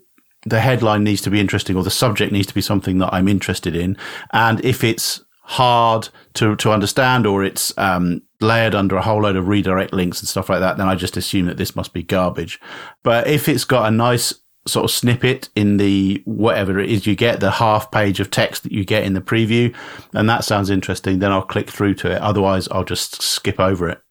the 0.45 0.61
headline 0.61 1.03
needs 1.03 1.21
to 1.21 1.29
be 1.29 1.39
interesting 1.39 1.75
or 1.75 1.83
the 1.83 1.91
subject 1.91 2.31
needs 2.31 2.47
to 2.47 2.53
be 2.53 2.61
something 2.61 2.99
that 2.99 3.13
I'm 3.13 3.27
interested 3.27 3.75
in. 3.75 3.97
And 4.31 4.63
if 4.63 4.83
it's 4.83 5.21
hard 5.41 6.09
to, 6.35 6.55
to 6.55 6.71
understand 6.71 7.25
or 7.25 7.43
it's 7.43 7.75
um, 7.77 8.21
layered 8.39 8.75
under 8.75 8.95
a 8.95 9.01
whole 9.01 9.23
load 9.23 9.35
of 9.35 9.47
redirect 9.47 9.93
links 9.93 10.19
and 10.19 10.29
stuff 10.29 10.49
like 10.49 10.59
that, 10.59 10.77
then 10.77 10.87
I 10.87 10.95
just 10.95 11.17
assume 11.17 11.47
that 11.47 11.57
this 11.57 11.75
must 11.75 11.93
be 11.93 12.03
garbage. 12.03 12.59
But 13.03 13.27
if 13.27 13.49
it's 13.49 13.65
got 13.65 13.87
a 13.87 13.91
nice 13.91 14.33
sort 14.67 14.85
of 14.85 14.91
snippet 14.91 15.49
in 15.55 15.77
the 15.77 16.21
whatever 16.25 16.79
it 16.79 16.89
is 16.89 17.07
you 17.07 17.15
get, 17.15 17.39
the 17.39 17.51
half 17.51 17.91
page 17.91 18.19
of 18.19 18.29
text 18.29 18.63
that 18.63 18.71
you 18.71 18.85
get 18.85 19.03
in 19.03 19.13
the 19.13 19.21
preview, 19.21 19.75
and 20.13 20.29
that 20.29 20.43
sounds 20.43 20.69
interesting, 20.69 21.19
then 21.19 21.31
I'll 21.31 21.41
click 21.41 21.69
through 21.69 21.95
to 21.95 22.11
it. 22.11 22.21
Otherwise, 22.21 22.67
I'll 22.69 22.83
just 22.83 23.21
skip 23.21 23.59
over 23.59 23.89
it. 23.89 24.01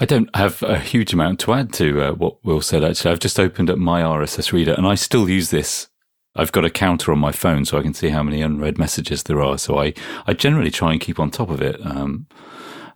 I 0.00 0.04
don't 0.04 0.34
have 0.36 0.62
a 0.62 0.78
huge 0.78 1.12
amount 1.12 1.40
to 1.40 1.52
add 1.52 1.72
to 1.74 2.00
uh, 2.00 2.12
what 2.12 2.44
Will 2.44 2.60
said, 2.60 2.84
actually. 2.84 3.10
I've 3.10 3.18
just 3.18 3.40
opened 3.40 3.68
up 3.68 3.78
my 3.78 4.02
RSS 4.02 4.52
reader 4.52 4.72
and 4.72 4.86
I 4.86 4.94
still 4.94 5.28
use 5.28 5.50
this. 5.50 5.88
I've 6.36 6.52
got 6.52 6.64
a 6.64 6.70
counter 6.70 7.10
on 7.10 7.18
my 7.18 7.32
phone 7.32 7.64
so 7.64 7.78
I 7.78 7.82
can 7.82 7.94
see 7.94 8.10
how 8.10 8.22
many 8.22 8.40
unread 8.40 8.78
messages 8.78 9.24
there 9.24 9.42
are. 9.42 9.58
So 9.58 9.78
I, 9.78 9.92
I 10.26 10.34
generally 10.34 10.70
try 10.70 10.92
and 10.92 11.00
keep 11.00 11.18
on 11.18 11.32
top 11.32 11.50
of 11.50 11.60
it. 11.60 11.84
Um, 11.84 12.28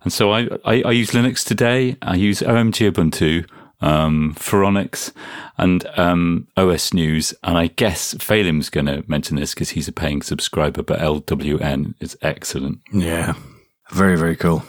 and 0.03 0.13
so 0.13 0.31
I, 0.31 0.47
I, 0.63 0.81
I, 0.83 0.91
use 0.91 1.11
Linux 1.11 1.45
today. 1.45 1.97
I 2.01 2.15
use 2.15 2.39
OMG 2.39 2.89
Ubuntu, 2.91 3.49
um, 3.81 4.33
Phoronix, 4.39 5.11
and 5.57 5.85
um, 5.97 6.47
OS 6.55 6.93
News. 6.93 7.33
And 7.43 7.57
I 7.57 7.67
guess 7.67 8.13
Phelim's 8.13 8.69
going 8.69 8.85
to 8.85 9.03
mention 9.07 9.35
this 9.35 9.53
because 9.53 9.71
he's 9.71 9.89
a 9.89 9.93
paying 9.93 10.21
subscriber, 10.21 10.83
but 10.83 10.99
LWN 10.99 11.95
is 11.99 12.17
excellent. 12.21 12.79
Yeah. 12.93 13.33
Very, 13.91 14.17
very 14.17 14.37
cool. 14.37 14.63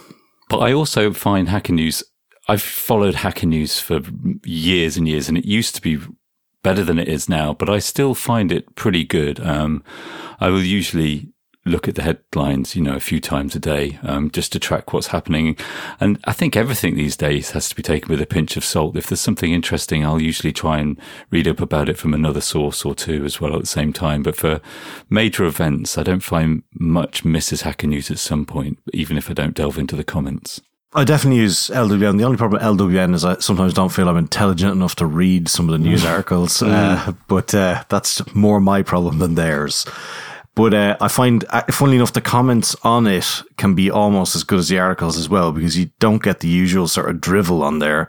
But 0.49 0.59
I 0.59 0.73
also 0.73 1.13
find 1.13 1.47
Hacker 1.47 1.73
News 1.73 2.03
I've 2.47 2.61
followed 2.61 3.15
Hacker 3.15 3.47
News 3.47 3.79
for 3.79 4.01
years 4.43 4.97
and 4.97 5.07
years, 5.07 5.27
and 5.27 5.37
it 5.37 5.45
used 5.45 5.75
to 5.75 5.81
be 5.81 5.99
better 6.61 6.83
than 6.83 6.99
it 6.99 7.07
is 7.07 7.29
now, 7.29 7.53
but 7.53 7.69
I 7.69 7.79
still 7.79 8.15
find 8.15 8.51
it 8.51 8.75
pretty 8.75 9.03
good. 9.03 9.39
Um, 9.39 9.83
I 10.39 10.49
will 10.49 10.63
usually 10.63 11.31
look 11.65 11.87
at 11.87 11.95
the 11.95 12.03
headlines, 12.03 12.75
you 12.75 12.81
know, 12.81 12.95
a 12.95 12.99
few 12.99 13.19
times 13.19 13.55
a 13.55 13.59
day, 13.59 13.99
um, 14.03 14.29
just 14.29 14.51
to 14.51 14.59
track 14.59 14.93
what's 14.93 15.07
happening. 15.07 15.57
And 15.99 16.19
I 16.25 16.33
think 16.33 16.55
everything 16.55 16.95
these 16.95 17.17
days 17.17 17.51
has 17.51 17.69
to 17.69 17.75
be 17.75 17.81
taken 17.81 18.09
with 18.09 18.21
a 18.21 18.27
pinch 18.27 18.55
of 18.55 18.63
salt. 18.63 18.95
If 18.95 19.07
there's 19.07 19.21
something 19.21 19.51
interesting, 19.51 20.05
I'll 20.05 20.21
usually 20.21 20.53
try 20.53 20.77
and 20.77 20.99
read 21.31 21.47
up 21.47 21.59
about 21.59 21.89
it 21.89 21.97
from 21.97 22.13
another 22.13 22.41
source 22.41 22.85
or 22.85 22.93
two 22.93 23.25
as 23.25 23.41
well 23.41 23.55
at 23.55 23.61
the 23.61 23.67
same 23.67 23.93
time. 23.93 24.21
But 24.21 24.35
for 24.35 24.61
major 25.09 25.45
events, 25.45 25.97
I 25.97 26.03
don't 26.03 26.19
find 26.21 26.61
much 26.73 27.25
misses 27.25 27.63
Hacker 27.63 27.87
News 27.87 28.11
at 28.11 28.19
some 28.19 28.45
point, 28.45 28.77
even 28.93 29.17
if 29.17 29.29
I 29.29 29.33
don't 29.33 29.55
delve 29.55 29.79
into 29.79 29.95
the 29.95 30.03
comments. 30.03 30.61
I 30.95 31.03
definitely 31.03 31.41
use 31.41 31.67
LWN. 31.67 32.17
The 32.17 32.23
only 32.23 32.37
problem 32.37 32.61
with 32.61 32.79
LWN 32.79 33.13
is 33.13 33.25
I 33.25 33.37
sometimes 33.39 33.73
don't 33.73 33.91
feel 33.91 34.07
I'm 34.07 34.15
intelligent 34.15 34.71
enough 34.71 34.95
to 34.95 35.05
read 35.05 35.49
some 35.49 35.67
of 35.67 35.73
the 35.73 35.77
news 35.77 36.05
articles, 36.05 36.61
uh, 36.63 37.11
but 37.27 37.53
uh, 37.53 37.83
that's 37.89 38.33
more 38.33 38.61
my 38.61 38.81
problem 38.81 39.19
than 39.19 39.35
theirs. 39.35 39.85
But 40.55 40.73
uh, 40.73 40.95
I 41.01 41.09
find, 41.09 41.43
uh, 41.49 41.63
funnily 41.69 41.97
enough, 41.97 42.13
the 42.13 42.21
comments 42.21 42.77
on 42.83 43.07
it 43.07 43.41
can 43.57 43.75
be 43.75 43.91
almost 43.91 44.37
as 44.37 44.45
good 44.45 44.59
as 44.59 44.69
the 44.69 44.79
articles 44.79 45.17
as 45.17 45.27
well 45.27 45.51
because 45.51 45.77
you 45.77 45.89
don't 45.99 46.23
get 46.23 46.39
the 46.39 46.47
usual 46.47 46.87
sort 46.87 47.09
of 47.09 47.19
drivel 47.19 47.61
on 47.61 47.79
there. 47.79 48.07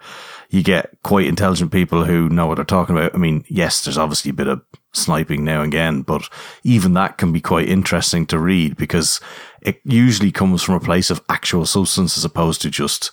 You 0.50 0.62
get 0.62 0.96
quite 1.02 1.26
intelligent 1.26 1.72
people 1.72 2.04
who 2.04 2.28
know 2.28 2.46
what 2.46 2.54
they're 2.54 2.64
talking 2.64 2.96
about. 2.96 3.16
I 3.16 3.18
mean, 3.18 3.44
yes, 3.48 3.84
there's 3.84 3.98
obviously 3.98 4.30
a 4.30 4.34
bit 4.34 4.46
of 4.46 4.62
sniping 4.96 5.44
now 5.44 5.62
and 5.62 5.72
again, 5.72 6.02
but 6.02 6.28
even 6.64 6.94
that 6.94 7.18
can 7.18 7.32
be 7.32 7.40
quite 7.40 7.68
interesting 7.68 8.26
to 8.26 8.38
read 8.38 8.76
because 8.76 9.20
it 9.60 9.80
usually 9.84 10.32
comes 10.32 10.62
from 10.62 10.74
a 10.74 10.80
place 10.80 11.10
of 11.10 11.22
actual 11.28 11.66
substance 11.66 12.16
as 12.16 12.24
opposed 12.24 12.62
to 12.62 12.70
just, 12.70 13.10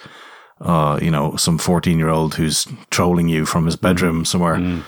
uh, 0.62 1.00
you 1.02 1.12
know, 1.12 1.36
some 1.36 1.58
14 1.58 1.98
year 1.98 2.10
old 2.10 2.36
who's 2.36 2.68
trolling 2.90 3.28
you 3.28 3.46
from 3.46 3.66
his 3.66 3.76
bedroom 3.76 4.26
somewhere. 4.26 4.56
Mm. 4.56 4.84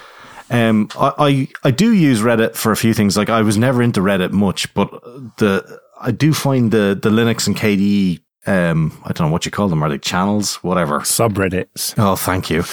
Um, 0.49 0.89
I, 0.99 1.13
I, 1.17 1.47
I 1.63 1.71
do 1.71 1.91
use 1.91 2.21
Reddit 2.21 2.55
for 2.55 2.71
a 2.71 2.77
few 2.77 2.93
things. 2.93 3.17
Like 3.17 3.29
I 3.29 3.41
was 3.41 3.58
never 3.58 3.81
into 3.81 4.01
Reddit 4.01 4.31
much, 4.31 4.71
but 4.73 4.91
the 5.38 5.79
I 5.99 6.12
do 6.12 6.34
find 6.34 6.71
the 6.71 6.97
the 7.01 7.10
Linux 7.10 7.47
and 7.47 7.55
KDE. 7.55 8.21
Um, 8.47 9.01
I 9.03 9.12
don't 9.12 9.27
know 9.27 9.34
what 9.34 9.45
you 9.45 9.51
call 9.51 9.69
them. 9.69 9.81
Are 9.81 9.89
they 9.89 9.97
channels? 9.97 10.58
Whatever. 10.58 10.99
Subreddits. 10.99 11.95
Oh, 11.97 12.15
thank 12.15 12.51
you. 12.51 12.63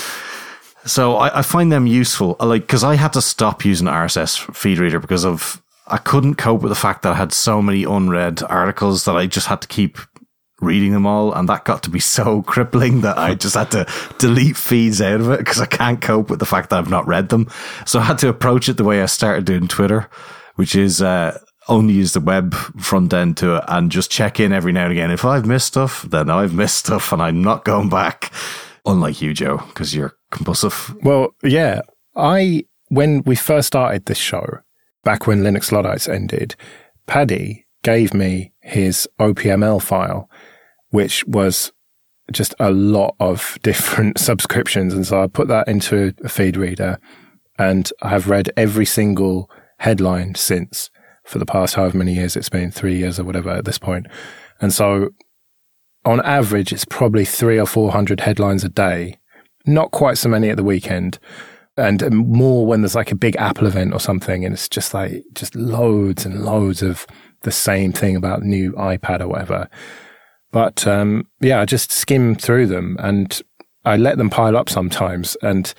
So 0.85 1.17
I, 1.17 1.39
I 1.39 1.43
find 1.43 1.71
them 1.71 1.87
useful, 1.87 2.37
like 2.41 2.63
because 2.63 2.85
I 2.85 2.97
had 2.97 3.13
to 3.13 3.23
stop 3.23 3.65
using 3.65 3.87
RSS 3.87 4.55
feed 4.55 4.79
reader 4.79 4.99
because 4.99 5.25
of 5.25 5.63
I 5.87 5.99
couldn't 5.99 6.37
cope 6.37 6.63
with 6.63 6.71
the 6.71 6.77
fact 6.77 7.03
that 7.03 7.13
I 7.13 7.17
had 7.17 7.33
so 7.33 7.61
many 7.61 7.85
unread 7.85 8.43
articles 8.43 9.05
that 9.05 9.17
I 9.17 9.27
just 9.27 9.47
had 9.47 9.61
to 9.63 9.69
keep 9.69 9.99
reading 10.61 10.93
them 10.93 11.07
all, 11.07 11.33
and 11.33 11.49
that 11.49 11.65
got 11.65 11.83
to 11.83 11.91
be 11.91 12.01
so 12.17 12.43
crippling 12.43 13.03
that 13.03 13.19
I 13.19 13.35
just 13.35 13.55
had 13.55 13.71
to 13.73 13.87
delete 14.19 14.57
feeds 14.57 15.03
out 15.03 15.21
of 15.21 15.31
it 15.31 15.39
because 15.39 15.61
I 15.61 15.67
can't 15.67 16.01
cope 16.01 16.31
with 16.31 16.39
the 16.39 16.47
fact 16.47 16.71
that 16.71 16.79
I've 16.79 16.91
not 16.91 17.07
read 17.07 17.29
them. 17.29 17.51
So 17.85 17.99
I 17.99 18.05
had 18.05 18.19
to 18.19 18.29
approach 18.29 18.69
it 18.69 18.77
the 18.77 18.85
way 18.85 19.03
I 19.03 19.07
started 19.07 19.45
doing 19.45 19.69
Twitter, 19.69 20.09
which 20.57 20.75
is 20.75 21.03
uh, 21.03 21.39
only 21.69 21.95
use 21.95 22.13
the 22.13 22.21
web 22.21 22.55
front 22.55 23.13
end 23.13 23.37
to 23.39 23.57
it 23.57 23.65
and 23.69 23.93
just 23.93 24.11
check 24.11 24.41
in 24.41 24.53
every 24.53 24.73
now 24.73 24.85
and 24.85 24.93
again. 24.93 25.11
If 25.11 25.25
I've 25.25 25.47
missed 25.47 25.67
stuff, 25.69 26.03
then 26.03 26.31
I've 26.31 26.55
missed 26.55 26.79
stuff, 26.79 27.13
and 27.13 27.21
I'm 27.21 27.43
not 27.43 27.65
going 27.65 27.89
back. 27.89 28.33
Unlike 28.85 29.23
you, 29.23 29.33
Joe, 29.33 29.59
because 29.69 29.95
you're 29.95 30.17
compulsive. 30.33 30.95
Well, 31.03 31.35
yeah. 31.43 31.83
I, 32.17 32.65
when 32.89 33.23
we 33.23 33.37
first 33.37 33.69
started 33.69 34.07
this 34.07 34.19
show, 34.19 34.59
back 35.05 35.27
when 35.27 35.43
Linux 35.43 35.73
Luddites 35.73 36.09
ended, 36.09 36.57
Paddy 37.07 37.67
gave 37.83 38.15
me 38.15 38.53
his 38.61 39.09
OPML 39.19 39.81
file, 39.81 40.29
which 40.91 41.25
was 41.27 41.73
just 42.31 42.55
a 42.61 42.71
lot 42.71 43.15
of 43.21 43.59
different 43.63 44.19
subscriptions. 44.19 44.95
And 44.95 45.07
so 45.07 45.23
I 45.23 45.27
put 45.27 45.49
that 45.49 45.69
into 45.69 46.15
a 46.25 46.29
feed 46.29 46.57
reader 46.57 46.99
and 47.59 47.91
I 48.03 48.09
have 48.09 48.29
read 48.29 48.51
every 48.57 48.87
single 48.87 49.51
headline 49.79 50.35
since 50.35 50.91
for 51.25 51.39
the 51.39 51.47
past 51.47 51.75
however 51.75 51.99
many 51.99 52.15
years 52.15 52.37
it's 52.37 52.49
been, 52.49 52.71
three 52.71 52.97
years 52.97 53.19
or 53.21 53.25
whatever 53.25 53.51
at 53.51 53.65
this 53.65 53.79
point. 53.79 54.07
And 54.61 54.73
so 54.73 55.11
on 56.05 56.21
average, 56.23 56.73
it's 56.73 56.85
probably 56.85 57.25
three 57.25 57.59
or 57.59 57.67
400 57.67 58.21
headlines 58.21 58.65
a 58.65 58.69
day. 58.69 59.19
Not 59.67 59.91
quite 59.91 60.19
so 60.19 60.29
many 60.29 60.49
at 60.49 60.57
the 60.57 60.65
weekend 60.65 61.19
and 61.77 62.03
more 62.29 62.67
when 62.67 62.83
there's 62.83 62.95
like 62.95 63.13
a 63.13 63.17
big 63.17 63.37
Apple 63.37 63.67
event 63.67 63.95
or 63.95 64.01
something. 64.01 64.45
And 64.45 64.53
it's 64.53 64.69
just 64.69 64.93
like, 64.93 65.25
just 65.33 65.55
loads 65.55 66.27
and 66.27 66.45
loads 66.45 66.83
of 66.83 67.07
the 67.43 67.53
same 67.53 67.93
thing 67.93 68.15
about 68.15 68.43
new 68.43 68.73
iPad 68.73 69.21
or 69.21 69.29
whatever. 69.29 69.69
But, 70.51 70.87
um, 70.87 71.27
yeah, 71.41 71.61
I 71.61 71.65
just 71.65 71.91
skim 71.91 72.35
through 72.35 72.67
them 72.67 72.97
and 73.01 73.41
I 73.85 73.97
let 73.97 74.19
them 74.19 74.29
pile 74.29 74.57
up 74.57 74.69
sometimes. 74.69 75.35
And, 75.43 75.73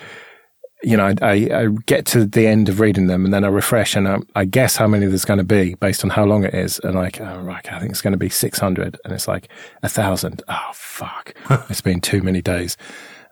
you 0.82 0.96
know, 0.96 1.14
I, 1.22 1.30
I, 1.32 1.68
get 1.86 2.06
to 2.06 2.26
the 2.26 2.48
end 2.48 2.68
of 2.68 2.80
reading 2.80 3.06
them 3.06 3.24
and 3.24 3.32
then 3.32 3.44
I 3.44 3.48
refresh 3.48 3.94
and 3.94 4.08
I, 4.08 4.18
I 4.34 4.44
guess 4.44 4.76
how 4.76 4.88
many 4.88 5.06
there's 5.06 5.24
going 5.24 5.38
to 5.38 5.44
be 5.44 5.74
based 5.74 6.02
on 6.02 6.10
how 6.10 6.24
long 6.24 6.42
it 6.42 6.54
is. 6.54 6.80
And 6.80 6.96
like, 6.96 7.20
oh, 7.20 7.40
right, 7.40 7.72
I 7.72 7.78
think 7.78 7.92
it's 7.92 8.02
going 8.02 8.12
to 8.12 8.18
be 8.18 8.28
600 8.28 8.98
and 9.04 9.14
it's 9.14 9.28
like 9.28 9.48
a 9.84 9.88
thousand. 9.88 10.42
Oh, 10.48 10.70
fuck. 10.72 11.34
it's 11.70 11.80
been 11.80 12.00
too 12.00 12.20
many 12.20 12.42
days. 12.42 12.76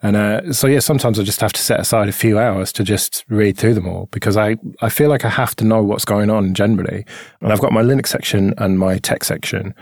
And, 0.03 0.17
uh, 0.17 0.53
so 0.53 0.67
yeah, 0.67 0.81
sometimes 0.81 1.19
I 1.19 1.23
just 1.23 1.41
have 1.41 1.53
to 1.53 1.61
set 1.61 1.79
aside 1.79 2.09
a 2.09 2.13
few 2.13 2.39
hours 2.39 2.73
to 2.73 2.85
just 2.85 3.25
read 3.29 3.57
through 3.57 3.75
them 3.75 3.87
all 3.87 4.09
because 4.11 4.37
I, 4.37 4.57
I 4.81 4.89
feel 4.89 5.09
like 5.09 5.25
I 5.25 5.29
have 5.29 5.55
to 5.57 5.65
know 5.65 5.83
what's 5.83 6.05
going 6.05 6.29
on 6.29 6.55
generally. 6.55 7.07
And 7.41 7.53
I've 7.53 7.61
got 7.61 7.73
my 7.73 7.83
Linux 7.83 8.09
section 8.09 8.53
and 8.59 8.79
my 8.79 8.99
tech 8.99 9.23
section 9.23 9.75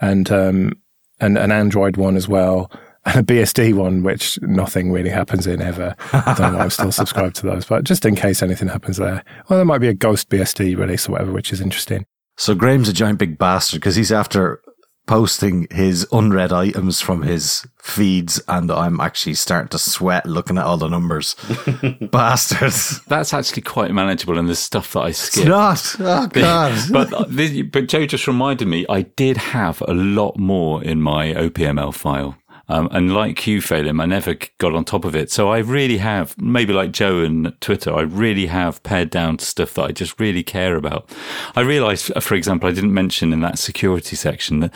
and, 0.00 0.30
um, 0.30 0.72
and 1.20 1.38
an 1.38 1.50
Android 1.50 1.96
one 1.96 2.16
as 2.16 2.28
well 2.28 2.70
and 3.04 3.18
a 3.18 3.22
BSD 3.22 3.74
one, 3.74 4.02
which 4.02 4.40
nothing 4.42 4.92
really 4.92 5.10
happens 5.10 5.46
in 5.46 5.60
ever. 5.60 5.96
I 6.12 6.34
don't 6.36 6.52
know. 6.52 6.60
I'm 6.60 6.70
still 6.70 6.92
subscribed 6.92 7.36
to 7.36 7.46
those, 7.46 7.64
but 7.64 7.84
just 7.84 8.04
in 8.04 8.14
case 8.14 8.42
anything 8.42 8.68
happens 8.68 8.98
there. 8.98 9.24
Well, 9.48 9.58
there 9.58 9.64
might 9.64 9.78
be 9.78 9.88
a 9.88 9.94
GhostBSD 9.94 10.76
release 10.76 11.08
or 11.08 11.12
whatever, 11.12 11.32
which 11.32 11.52
is 11.52 11.60
interesting. 11.60 12.04
So 12.36 12.54
Graham's 12.54 12.88
a 12.88 12.92
giant 12.92 13.18
big 13.18 13.38
bastard 13.38 13.80
because 13.80 13.96
he's 13.96 14.12
after 14.12 14.60
posting 15.06 15.66
his 15.70 16.06
unread 16.12 16.52
items 16.52 17.00
from 17.00 17.22
his 17.22 17.66
feeds 17.82 18.40
and 18.46 18.70
I'm 18.70 19.00
actually 19.00 19.34
starting 19.34 19.68
to 19.70 19.78
sweat 19.78 20.26
looking 20.26 20.58
at 20.58 20.64
all 20.64 20.76
the 20.76 20.88
numbers. 20.88 21.34
Bastards. 22.12 23.00
That's 23.06 23.34
actually 23.34 23.62
quite 23.62 23.90
manageable 23.90 24.38
and 24.38 24.48
there's 24.48 24.60
stuff 24.60 24.92
that 24.92 25.00
I 25.00 25.10
skip. 25.10 25.46
It's 25.46 25.48
not. 25.48 25.96
Oh 25.98 26.26
god. 26.28 26.78
but 26.92 27.12
uh, 27.12 27.24
but 27.70 27.88
Joe 27.88 28.06
just 28.06 28.26
reminded 28.26 28.68
me 28.68 28.86
I 28.88 29.02
did 29.02 29.36
have 29.36 29.82
a 29.82 29.94
lot 29.94 30.38
more 30.38 30.82
in 30.82 31.02
my 31.02 31.34
OPML 31.34 31.94
file. 31.94 32.36
Um, 32.72 32.88
and 32.90 33.12
like 33.12 33.46
you, 33.46 33.60
Phelim, 33.60 34.00
I 34.00 34.06
never 34.06 34.34
got 34.56 34.74
on 34.74 34.86
top 34.86 35.04
of 35.04 35.14
it. 35.14 35.30
So 35.30 35.50
I 35.50 35.58
really 35.58 35.98
have, 35.98 36.34
maybe 36.40 36.72
like 36.72 36.90
Joe 36.90 37.18
and 37.18 37.52
Twitter, 37.60 37.92
I 37.92 38.00
really 38.00 38.46
have 38.46 38.82
pared 38.82 39.10
down 39.10 39.36
to 39.36 39.44
stuff 39.44 39.74
that 39.74 39.82
I 39.82 39.92
just 39.92 40.18
really 40.18 40.42
care 40.42 40.76
about. 40.76 41.10
I 41.54 41.60
realized, 41.60 42.10
for 42.22 42.34
example, 42.34 42.70
I 42.70 42.72
didn't 42.72 42.94
mention 42.94 43.30
in 43.30 43.40
that 43.40 43.58
security 43.58 44.16
section 44.16 44.60
that 44.60 44.74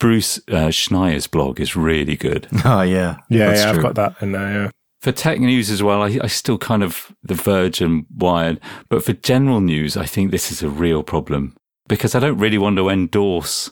Bruce 0.00 0.38
uh, 0.48 0.70
Schneier's 0.70 1.26
blog 1.26 1.60
is 1.60 1.76
really 1.76 2.16
good. 2.16 2.48
Oh, 2.64 2.80
yeah. 2.80 3.18
Yeah, 3.28 3.54
yeah 3.54 3.70
I've 3.70 3.82
got 3.82 3.94
that 3.96 4.14
in 4.22 4.32
there, 4.32 4.50
yeah. 4.50 4.70
For 5.02 5.12
tech 5.12 5.38
news 5.38 5.68
as 5.68 5.82
well, 5.82 6.02
I, 6.02 6.18
I 6.22 6.28
still 6.28 6.56
kind 6.56 6.82
of 6.82 7.14
The 7.22 7.34
Verge 7.34 7.82
and 7.82 8.06
Wired. 8.16 8.58
But 8.88 9.04
for 9.04 9.12
general 9.12 9.60
news, 9.60 9.98
I 9.98 10.06
think 10.06 10.30
this 10.30 10.50
is 10.50 10.62
a 10.62 10.70
real 10.70 11.02
problem 11.02 11.54
because 11.88 12.14
I 12.14 12.20
don't 12.20 12.38
really 12.38 12.56
want 12.56 12.78
to 12.78 12.88
endorse 12.88 13.70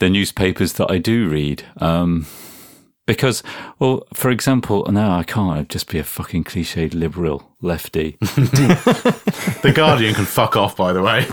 the 0.00 0.10
newspapers 0.10 0.72
that 0.72 0.90
I 0.90 0.98
do 0.98 1.28
read. 1.28 1.64
Um, 1.76 2.26
because, 3.06 3.42
well, 3.78 4.06
for 4.12 4.30
example, 4.30 4.84
no, 4.90 5.12
I 5.12 5.22
can't. 5.22 5.58
I'd 5.58 5.68
just 5.68 5.88
be 5.88 5.98
a 5.98 6.04
fucking 6.04 6.44
cliched 6.44 6.92
liberal 6.92 7.50
lefty. 7.62 8.16
the 8.20 9.72
Guardian 9.74 10.14
can 10.14 10.24
fuck 10.24 10.56
off, 10.56 10.76
by 10.76 10.92
the 10.92 11.02
way. 11.02 11.26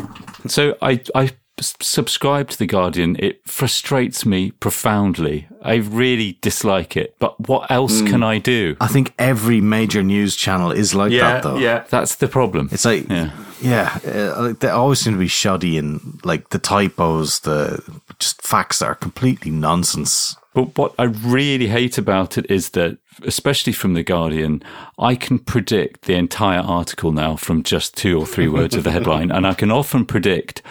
So 0.48 0.78
I, 0.82 1.02
I 1.16 1.32
subscribe 1.60 2.50
to 2.50 2.60
The 2.60 2.66
Guardian. 2.66 3.16
It 3.20 3.42
frustrates 3.48 4.26
me 4.26 4.52
profoundly. 4.52 5.48
I 5.62 5.76
really 5.76 6.38
dislike 6.42 6.98
it. 6.98 7.16
But 7.20 7.40
what 7.48 7.70
else 7.72 8.02
mm. 8.02 8.10
can 8.10 8.24
I 8.24 8.38
do? 8.40 8.76
I 8.80 8.88
think 8.88 9.14
every 9.18 9.62
major 9.62 10.04
news 10.04 10.36
channel 10.36 10.72
is 10.72 10.94
like 10.94 11.12
yeah, 11.12 11.34
that, 11.34 11.44
though. 11.44 11.58
Yeah, 11.58 11.86
that's 11.90 12.16
the 12.16 12.28
problem. 12.28 12.70
It's 12.72 12.86
like, 12.86 13.10
yeah, 13.10 13.32
yeah 13.62 14.00
uh, 14.06 14.54
they 14.60 14.70
always 14.70 15.00
seem 15.00 15.14
to 15.14 15.20
be 15.20 15.28
shoddy 15.28 15.78
and 15.78 16.20
like 16.24 16.50
the 16.50 16.60
typos, 16.60 17.42
the 17.42 17.84
just 18.20 18.42
facts 18.42 18.80
that 18.80 18.86
are 18.86 18.96
completely 18.96 19.52
nonsense. 19.52 20.36
But 20.54 20.78
what 20.78 20.94
I 21.00 21.04
really 21.04 21.68
hate 21.68 21.98
about 21.98 22.38
it 22.38 22.46
is 22.50 22.72
that, 22.72 22.98
especially 23.24 23.72
from 23.74 23.94
The 23.96 24.04
Guardian, 24.04 24.62
I 25.00 25.16
can 25.16 25.40
predict 25.40 26.04
the 26.04 26.14
entire 26.14 26.60
article 26.60 27.12
now 27.12 27.36
from 27.36 27.64
just 27.64 27.98
two 27.98 28.20
or 28.20 28.28
three 28.28 28.48
words 28.48 28.76
of 28.76 28.84
the 28.84 28.92
headline. 28.92 29.32
And 29.32 29.48
I 29.48 29.56
can 29.56 29.72
often 29.72 30.06
predict 30.06 30.62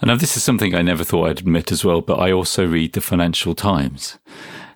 and 0.00 0.08
now 0.08 0.16
this 0.16 0.36
is 0.36 0.42
something 0.42 0.74
I 0.74 0.82
never 0.82 1.04
thought 1.04 1.30
I'd 1.30 1.38
admit 1.38 1.72
as 1.72 1.82
well, 1.82 2.02
but 2.02 2.18
I 2.18 2.32
also 2.32 2.66
read 2.66 2.92
the 2.92 3.00
Financial 3.00 3.54
Times. 3.54 4.18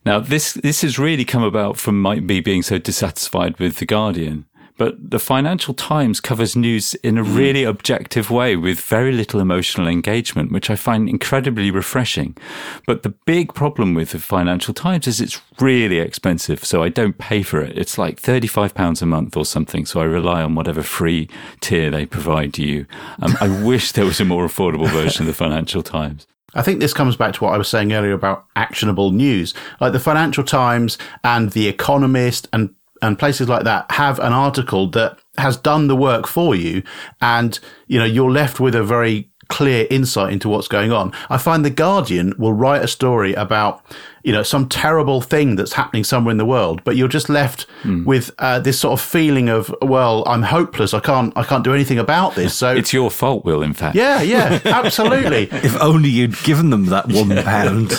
Now, 0.08 0.20
this 0.20 0.54
this 0.54 0.80
has 0.80 0.98
really 0.98 1.26
come 1.26 1.42
about 1.42 1.76
from 1.76 2.00
me 2.02 2.40
being 2.40 2.62
so 2.62 2.78
dissatisfied 2.78 3.58
with 3.58 3.76
the 3.76 3.84
Guardian. 3.84 4.46
But 4.78 5.10
the 5.10 5.18
Financial 5.18 5.74
Times 5.74 6.18
covers 6.18 6.56
news 6.56 6.94
in 7.02 7.18
a 7.18 7.22
mm-hmm. 7.22 7.36
really 7.36 7.64
objective 7.64 8.30
way 8.30 8.56
with 8.56 8.80
very 8.80 9.12
little 9.12 9.38
emotional 9.38 9.86
engagement, 9.86 10.50
which 10.50 10.70
I 10.70 10.76
find 10.76 11.10
incredibly 11.10 11.70
refreshing. 11.70 12.38
But 12.86 13.02
the 13.02 13.14
big 13.26 13.52
problem 13.52 13.92
with 13.92 14.12
the 14.12 14.18
Financial 14.18 14.72
Times 14.72 15.06
is 15.06 15.20
it's 15.20 15.42
really 15.60 15.98
expensive. 15.98 16.64
So 16.64 16.82
I 16.82 16.88
don't 16.88 17.18
pay 17.18 17.42
for 17.42 17.60
it. 17.60 17.76
It's 17.76 17.98
like 17.98 18.18
£35 18.18 19.02
a 19.02 19.06
month 19.06 19.36
or 19.36 19.44
something. 19.44 19.84
So 19.84 20.00
I 20.00 20.04
rely 20.04 20.42
on 20.42 20.54
whatever 20.54 20.82
free 20.82 21.28
tier 21.60 21.90
they 21.90 22.06
provide 22.06 22.56
you. 22.56 22.86
Um, 23.20 23.36
I 23.42 23.62
wish 23.62 23.92
there 23.92 24.06
was 24.06 24.20
a 24.20 24.24
more 24.24 24.46
affordable 24.46 24.88
version 24.88 25.24
of 25.24 25.26
the 25.26 25.34
Financial 25.34 25.82
Times. 25.82 26.26
I 26.54 26.62
think 26.62 26.80
this 26.80 26.94
comes 26.94 27.16
back 27.16 27.34
to 27.34 27.44
what 27.44 27.54
I 27.54 27.58
was 27.58 27.68
saying 27.68 27.92
earlier 27.92 28.12
about 28.12 28.46
actionable 28.56 29.12
news. 29.12 29.54
Like 29.80 29.92
the 29.92 30.00
Financial 30.00 30.42
Times 30.44 30.96
and 31.22 31.50
The 31.50 31.68
Economist 31.68 32.48
and, 32.52 32.74
and 33.02 33.18
places 33.18 33.48
like 33.48 33.64
that 33.64 33.90
have 33.92 34.18
an 34.18 34.32
article 34.32 34.88
that 34.90 35.18
has 35.36 35.56
done 35.56 35.88
the 35.88 35.96
work 35.96 36.26
for 36.26 36.54
you. 36.54 36.82
And, 37.20 37.58
you 37.86 37.98
know, 37.98 38.06
you're 38.06 38.30
left 38.30 38.60
with 38.60 38.74
a 38.74 38.82
very 38.82 39.30
clear 39.48 39.86
insight 39.90 40.32
into 40.32 40.48
what's 40.48 40.68
going 40.68 40.92
on. 40.92 41.12
I 41.28 41.38
find 41.38 41.64
The 41.64 41.70
Guardian 41.70 42.34
will 42.38 42.52
write 42.52 42.82
a 42.82 42.88
story 42.88 43.34
about, 43.34 43.82
you 44.22 44.32
know, 44.32 44.42
some 44.42 44.68
terrible 44.68 45.20
thing 45.20 45.56
that's 45.56 45.72
happening 45.72 46.04
somewhere 46.04 46.30
in 46.30 46.38
the 46.38 46.44
world, 46.44 46.82
but 46.84 46.96
you're 46.96 47.08
just 47.08 47.28
left 47.28 47.66
mm. 47.82 48.04
with 48.04 48.30
uh, 48.38 48.60
this 48.60 48.78
sort 48.78 48.98
of 48.98 49.04
feeling 49.04 49.48
of, 49.48 49.74
well, 49.82 50.22
I'm 50.26 50.42
hopeless. 50.42 50.94
I 50.94 51.00
can't, 51.00 51.36
I 51.36 51.44
can't 51.44 51.64
do 51.64 51.74
anything 51.74 51.98
about 51.98 52.34
this. 52.34 52.54
So 52.54 52.74
it's 52.74 52.92
your 52.92 53.10
fault, 53.10 53.44
Will. 53.44 53.62
In 53.62 53.72
fact, 53.72 53.96
yeah, 53.96 54.22
yeah, 54.22 54.60
absolutely. 54.64 55.48
if 55.50 55.80
only 55.80 56.10
you'd 56.10 56.40
given 56.42 56.70
them 56.70 56.86
that 56.86 57.08
one 57.08 57.34
pound. 57.42 57.92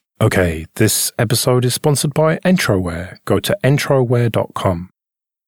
okay, 0.20 0.66
this 0.76 1.12
episode 1.18 1.64
is 1.64 1.74
sponsored 1.74 2.14
by 2.14 2.38
Entroware. 2.38 3.18
Go 3.24 3.40
to 3.40 3.56
entroware.com. 3.64 4.90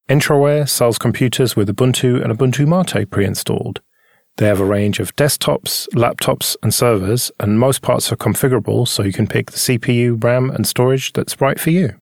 Entroware 0.08 0.68
sells 0.68 0.98
computers 0.98 1.56
with 1.56 1.68
Ubuntu 1.68 2.22
and 2.22 2.36
Ubuntu 2.36 2.66
Mate 2.66 3.10
pre-installed. 3.10 3.80
They 4.38 4.46
have 4.46 4.60
a 4.60 4.66
range 4.66 5.00
of 5.00 5.16
desktops, 5.16 5.88
laptops, 5.94 6.56
and 6.62 6.74
servers, 6.74 7.32
and 7.40 7.58
most 7.58 7.80
parts 7.80 8.12
are 8.12 8.16
configurable 8.16 8.86
so 8.86 9.02
you 9.02 9.12
can 9.12 9.26
pick 9.26 9.50
the 9.50 9.56
CPU, 9.56 10.22
RAM, 10.22 10.50
and 10.50 10.66
storage 10.66 11.14
that's 11.14 11.40
right 11.40 11.58
for 11.58 11.70
you. 11.70 11.94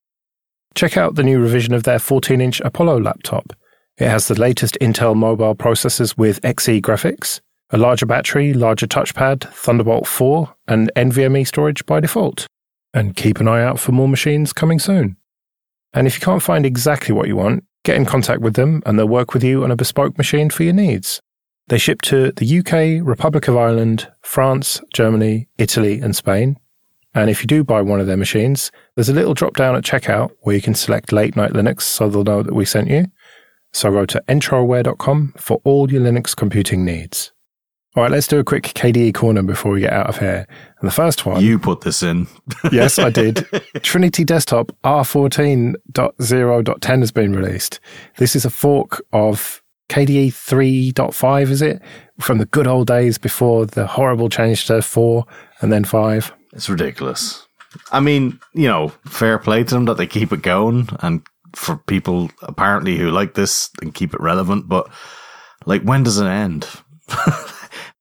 Check 0.75 0.97
out 0.97 1.15
the 1.15 1.23
new 1.23 1.39
revision 1.39 1.73
of 1.73 1.83
their 1.83 1.99
14 1.99 2.41
inch 2.41 2.59
Apollo 2.59 2.99
laptop. 2.99 3.53
It 3.97 4.09
has 4.09 4.27
the 4.27 4.39
latest 4.39 4.77
Intel 4.81 5.15
mobile 5.15 5.55
processors 5.55 6.17
with 6.17 6.41
Xe 6.41 6.81
graphics, 6.81 7.39
a 7.69 7.77
larger 7.77 8.05
battery, 8.05 8.53
larger 8.53 8.85
touchpad, 8.85 9.49
Thunderbolt 9.53 10.05
4, 10.05 10.53
and 10.67 10.91
NVMe 10.97 11.47
storage 11.47 11.85
by 11.85 12.01
default. 12.01 12.47
And 12.93 13.15
keep 13.15 13.39
an 13.39 13.47
eye 13.47 13.63
out 13.63 13.79
for 13.79 13.93
more 13.93 14.09
machines 14.09 14.51
coming 14.51 14.79
soon. 14.79 15.15
And 15.93 16.07
if 16.07 16.15
you 16.15 16.25
can't 16.25 16.43
find 16.43 16.65
exactly 16.65 17.15
what 17.15 17.29
you 17.29 17.37
want, 17.37 17.63
get 17.85 17.95
in 17.95 18.03
contact 18.03 18.41
with 18.41 18.55
them 18.55 18.83
and 18.85 18.99
they'll 18.99 19.07
work 19.07 19.33
with 19.33 19.43
you 19.45 19.63
on 19.63 19.71
a 19.71 19.77
bespoke 19.77 20.17
machine 20.17 20.49
for 20.49 20.63
your 20.63 20.73
needs. 20.73 21.21
They 21.67 21.79
ship 21.79 22.01
to 22.03 22.31
the 22.31 22.59
UK, 22.59 23.05
Republic 23.05 23.47
of 23.47 23.57
Ireland, 23.57 24.07
France, 24.21 24.81
Germany, 24.93 25.47
Italy, 25.57 25.99
and 25.99 26.15
Spain. 26.15 26.59
And 27.15 27.29
if 27.29 27.41
you 27.41 27.47
do 27.47 27.63
buy 27.63 27.81
one 27.81 27.99
of 27.99 28.07
their 28.07 28.17
machines, 28.17 28.71
there's 28.95 29.09
a 29.09 29.13
little 29.13 29.33
drop 29.33 29.55
down 29.55 29.75
at 29.75 29.83
checkout 29.83 30.31
where 30.41 30.55
you 30.55 30.61
can 30.61 30.75
select 30.75 31.11
late 31.11 31.35
night 31.35 31.53
Linux 31.53 31.81
so 31.81 32.09
they'll 32.09 32.23
know 32.23 32.43
that 32.43 32.53
we 32.53 32.65
sent 32.65 32.89
you. 32.89 33.07
So 33.73 33.91
go 33.91 34.05
to 34.05 34.23
entroware.com 34.27 35.33
for 35.37 35.59
all 35.63 35.91
your 35.91 36.01
Linux 36.01 36.35
computing 36.35 36.85
needs. 36.85 37.31
All 37.95 38.03
right, 38.03 38.11
let's 38.11 38.27
do 38.27 38.37
a 38.39 38.43
quick 38.43 38.63
KDE 38.63 39.13
corner 39.13 39.41
before 39.41 39.71
we 39.71 39.79
get 39.79 39.93
out 39.93 40.07
of 40.07 40.19
here. 40.19 40.45
And 40.81 40.87
the 40.87 40.93
first 40.93 41.25
one. 41.25 41.41
You 41.41 41.57
put 41.57 41.79
this 41.81 42.03
in. 42.03 42.27
yes, 42.71 42.99
I 42.99 43.09
did. 43.09 43.47
Trinity 43.81 44.25
Desktop 44.25 44.73
R14.0.10 44.83 46.99
has 46.99 47.11
been 47.13 47.33
released. 47.33 47.79
This 48.17 48.35
is 48.35 48.43
a 48.43 48.49
fork 48.49 49.01
of 49.13 49.63
KDE 49.89 50.27
3.5, 50.27 51.49
is 51.49 51.61
it? 51.61 51.81
From 52.19 52.37
the 52.37 52.45
good 52.45 52.67
old 52.67 52.87
days 52.87 53.17
before 53.17 53.65
the 53.65 53.87
horrible 53.87 54.29
change 54.29 54.65
to 54.65 54.81
4 54.81 55.25
and 55.61 55.71
then 55.71 55.83
5. 55.83 56.33
It's 56.53 56.69
ridiculous. 56.69 57.47
I 57.91 57.99
mean, 57.99 58.39
you 58.53 58.67
know, 58.67 58.89
fair 59.05 59.37
play 59.37 59.63
to 59.63 59.73
them 59.73 59.85
that 59.85 59.97
they 59.97 60.07
keep 60.07 60.31
it 60.31 60.41
going 60.41 60.89
and 61.01 61.25
for 61.53 61.77
people 61.77 62.29
apparently 62.41 62.97
who 62.97 63.11
like 63.11 63.33
this 63.33 63.69
and 63.81 63.93
keep 63.93 64.13
it 64.13 64.21
relevant, 64.21 64.67
but 64.67 64.89
like 65.65 65.83
when 65.83 66.03
does 66.03 66.19
it 66.19 66.27
end? 66.27 66.67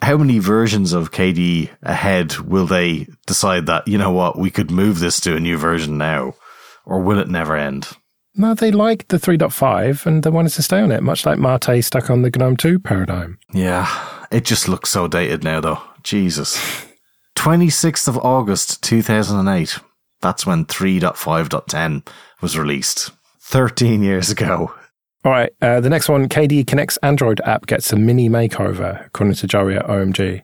How 0.03 0.17
many 0.17 0.39
versions 0.39 0.93
of 0.93 1.13
KDE 1.13 1.71
ahead 1.83 2.39
will 2.39 2.67
they 2.67 3.09
decide 3.27 3.67
that, 3.67 3.89
you 3.89 3.97
know 3.97 4.11
what, 4.11 4.39
we 4.39 4.51
could 4.51 4.71
move 4.71 4.99
this 4.99 5.21
to 5.21 5.37
a 5.37 5.41
new 5.41 5.57
version 5.57 5.97
now? 5.99 6.35
Or 6.85 7.01
will 7.01 7.19
it 7.19 7.29
never 7.29 7.57
end? 7.57 7.89
No, 8.37 8.55
they 8.55 8.73
liked 8.73 9.11
the 9.11 9.19
3.5 9.19 10.07
and 10.07 10.23
they 10.23 10.31
wanted 10.31 10.53
to 10.53 10.63
stay 10.63 10.81
on 10.81 10.91
it, 10.91 11.03
much 11.03 11.25
like 11.25 11.39
Mate 11.39 11.83
stuck 11.83 12.11
on 12.11 12.23
the 12.23 12.31
GNOME 12.31 12.57
2 12.57 12.81
paradigm. 12.81 13.39
Yeah, 13.53 13.89
it 14.33 14.45
just 14.45 14.69
looks 14.69 14.91
so 14.91 15.07
dated 15.07 15.45
now, 15.45 15.61
though. 15.61 15.81
Jesus. 16.03 16.59
26th 17.37 18.09
of 18.09 18.19
August 18.19 18.83
2008. 18.83 19.79
That's 20.21 20.47
when 20.47 20.65
3.5.10 20.65 22.07
was 22.41 22.59
released. 22.59 23.11
13 23.41 24.03
years 24.03 24.31
ago. 24.31 24.75
All 25.25 25.33
right, 25.33 25.51
uh, 25.63 25.81
the 25.81 25.91
next 25.91 26.09
one 26.09 26.29
KDE 26.29 26.67
Connect's 26.67 26.97
Android 26.99 27.41
app 27.45 27.67
gets 27.67 27.93
a 27.93 27.97
mini 27.97 28.29
makeover, 28.29 29.07
according 29.07 29.35
to 29.37 29.47
Joey 29.47 29.77
at 29.77 29.87
OMG. 29.87 30.43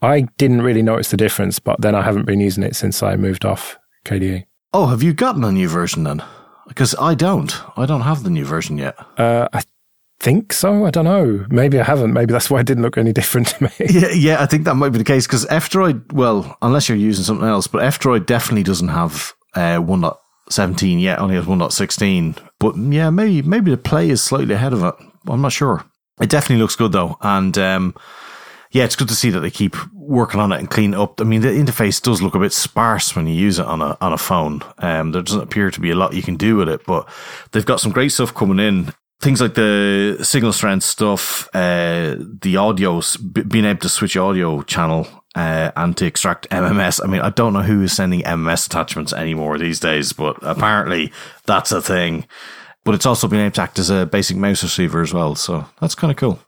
I 0.00 0.22
didn't 0.38 0.62
really 0.62 0.82
notice 0.82 1.10
the 1.10 1.16
difference, 1.16 1.58
but 1.58 1.80
then 1.80 1.94
I 1.94 2.02
haven't 2.02 2.26
been 2.26 2.40
using 2.40 2.64
it 2.64 2.76
since 2.76 3.02
I 3.02 3.16
moved 3.16 3.44
off 3.44 3.78
KDE. 4.04 4.44
Oh, 4.72 4.86
have 4.86 5.02
you 5.02 5.12
gotten 5.12 5.44
a 5.44 5.52
new 5.52 5.68
version 5.68 6.04
then? 6.04 6.22
Because 6.72 6.94
I 6.98 7.14
don't. 7.14 7.54
I 7.76 7.84
don't 7.84 8.00
have 8.00 8.22
the 8.22 8.30
new 8.30 8.44
version 8.46 8.78
yet. 8.78 8.96
Uh, 9.18 9.46
I 9.52 9.62
think 10.20 10.52
so. 10.52 10.86
I 10.86 10.90
don't 10.90 11.04
know. 11.04 11.44
Maybe 11.50 11.78
I 11.78 11.84
haven't. 11.84 12.14
Maybe 12.14 12.32
that's 12.32 12.50
why 12.50 12.60
it 12.60 12.66
didn't 12.66 12.82
look 12.82 12.96
any 12.96 13.12
different 13.20 13.48
to 13.48 13.64
me. 13.64 13.70
Yeah, 13.78 14.10
yeah, 14.10 14.42
I 14.42 14.46
think 14.46 14.64
that 14.64 14.76
might 14.76 14.90
be 14.90 14.98
the 14.98 15.04
case 15.04 15.26
because 15.26 15.44
F-Droid, 15.46 16.12
well, 16.12 16.56
unless 16.62 16.88
you're 16.88 16.96
using 16.96 17.24
something 17.24 17.46
else, 17.46 17.66
but 17.66 17.82
F-Droid 17.82 18.24
definitely 18.26 18.62
doesn't 18.62 18.88
have 18.88 19.34
uh, 19.54 19.78
1.17 19.78 21.00
yet, 21.00 21.18
only 21.18 21.34
has 21.34 21.44
1.16. 21.44 22.38
But 22.58 22.76
yeah, 22.76 23.10
maybe 23.10 23.42
maybe 23.42 23.70
the 23.70 23.76
play 23.76 24.08
is 24.08 24.22
slightly 24.22 24.54
ahead 24.54 24.72
of 24.72 24.82
it. 24.82 24.94
I'm 25.28 25.42
not 25.42 25.52
sure. 25.52 25.84
It 26.20 26.30
definitely 26.30 26.62
looks 26.62 26.76
good 26.76 26.92
though, 26.92 27.16
and 27.20 27.56
um, 27.58 27.94
yeah, 28.72 28.84
it's 28.84 28.96
good 28.96 29.08
to 29.08 29.14
see 29.14 29.30
that 29.30 29.40
they 29.40 29.50
keep 29.50 29.76
working 29.94 30.40
on 30.40 30.50
it 30.50 30.58
and 30.58 30.68
clean 30.68 30.94
up. 30.94 31.20
I 31.20 31.24
mean, 31.24 31.42
the 31.42 31.48
interface 31.48 32.02
does 32.02 32.20
look 32.20 32.34
a 32.34 32.38
bit 32.38 32.52
sparse 32.52 33.14
when 33.14 33.26
you 33.26 33.34
use 33.34 33.58
it 33.58 33.66
on 33.66 33.80
a 33.80 33.96
on 34.00 34.12
a 34.12 34.18
phone. 34.18 34.62
Um, 34.78 35.12
there 35.12 35.22
doesn't 35.22 35.42
appear 35.42 35.70
to 35.70 35.80
be 35.80 35.90
a 35.90 35.94
lot 35.94 36.14
you 36.14 36.22
can 36.22 36.36
do 36.36 36.56
with 36.56 36.68
it, 36.68 36.84
but 36.86 37.08
they've 37.52 37.64
got 37.64 37.80
some 37.80 37.92
great 37.92 38.10
stuff 38.10 38.34
coming 38.34 38.58
in 38.58 38.92
things 39.22 39.40
like 39.40 39.54
the 39.54 40.18
signal 40.22 40.52
strength 40.52 40.82
stuff, 40.84 41.48
uh, 41.54 42.16
the 42.18 42.56
audio, 42.56 43.00
b- 43.32 43.42
being 43.42 43.64
able 43.64 43.78
to 43.78 43.88
switch 43.88 44.16
audio 44.16 44.62
channel 44.62 45.06
uh, 45.36 45.70
and 45.76 45.96
to 45.96 46.04
extract 46.04 46.50
MMS. 46.50 47.00
I 47.02 47.06
mean, 47.06 47.20
I 47.20 47.30
don't 47.30 47.52
know 47.52 47.62
who 47.62 47.82
is 47.82 47.92
sending 47.92 48.22
MMS 48.22 48.66
attachments 48.66 49.12
anymore 49.12 49.58
these 49.58 49.78
days, 49.78 50.12
but 50.12 50.36
apparently 50.42 51.12
that's 51.46 51.70
a 51.70 51.80
thing. 51.80 52.26
But 52.84 52.96
it's 52.96 53.06
also 53.06 53.28
been 53.28 53.38
able 53.38 53.52
to 53.52 53.62
act 53.62 53.78
as 53.78 53.90
a 53.90 54.06
basic 54.06 54.36
mouse 54.36 54.64
receiver 54.64 55.00
as 55.00 55.14
well, 55.14 55.36
so 55.36 55.66
that's 55.80 55.94
kind 55.94 56.10
of 56.10 56.16
cool. 56.16 56.40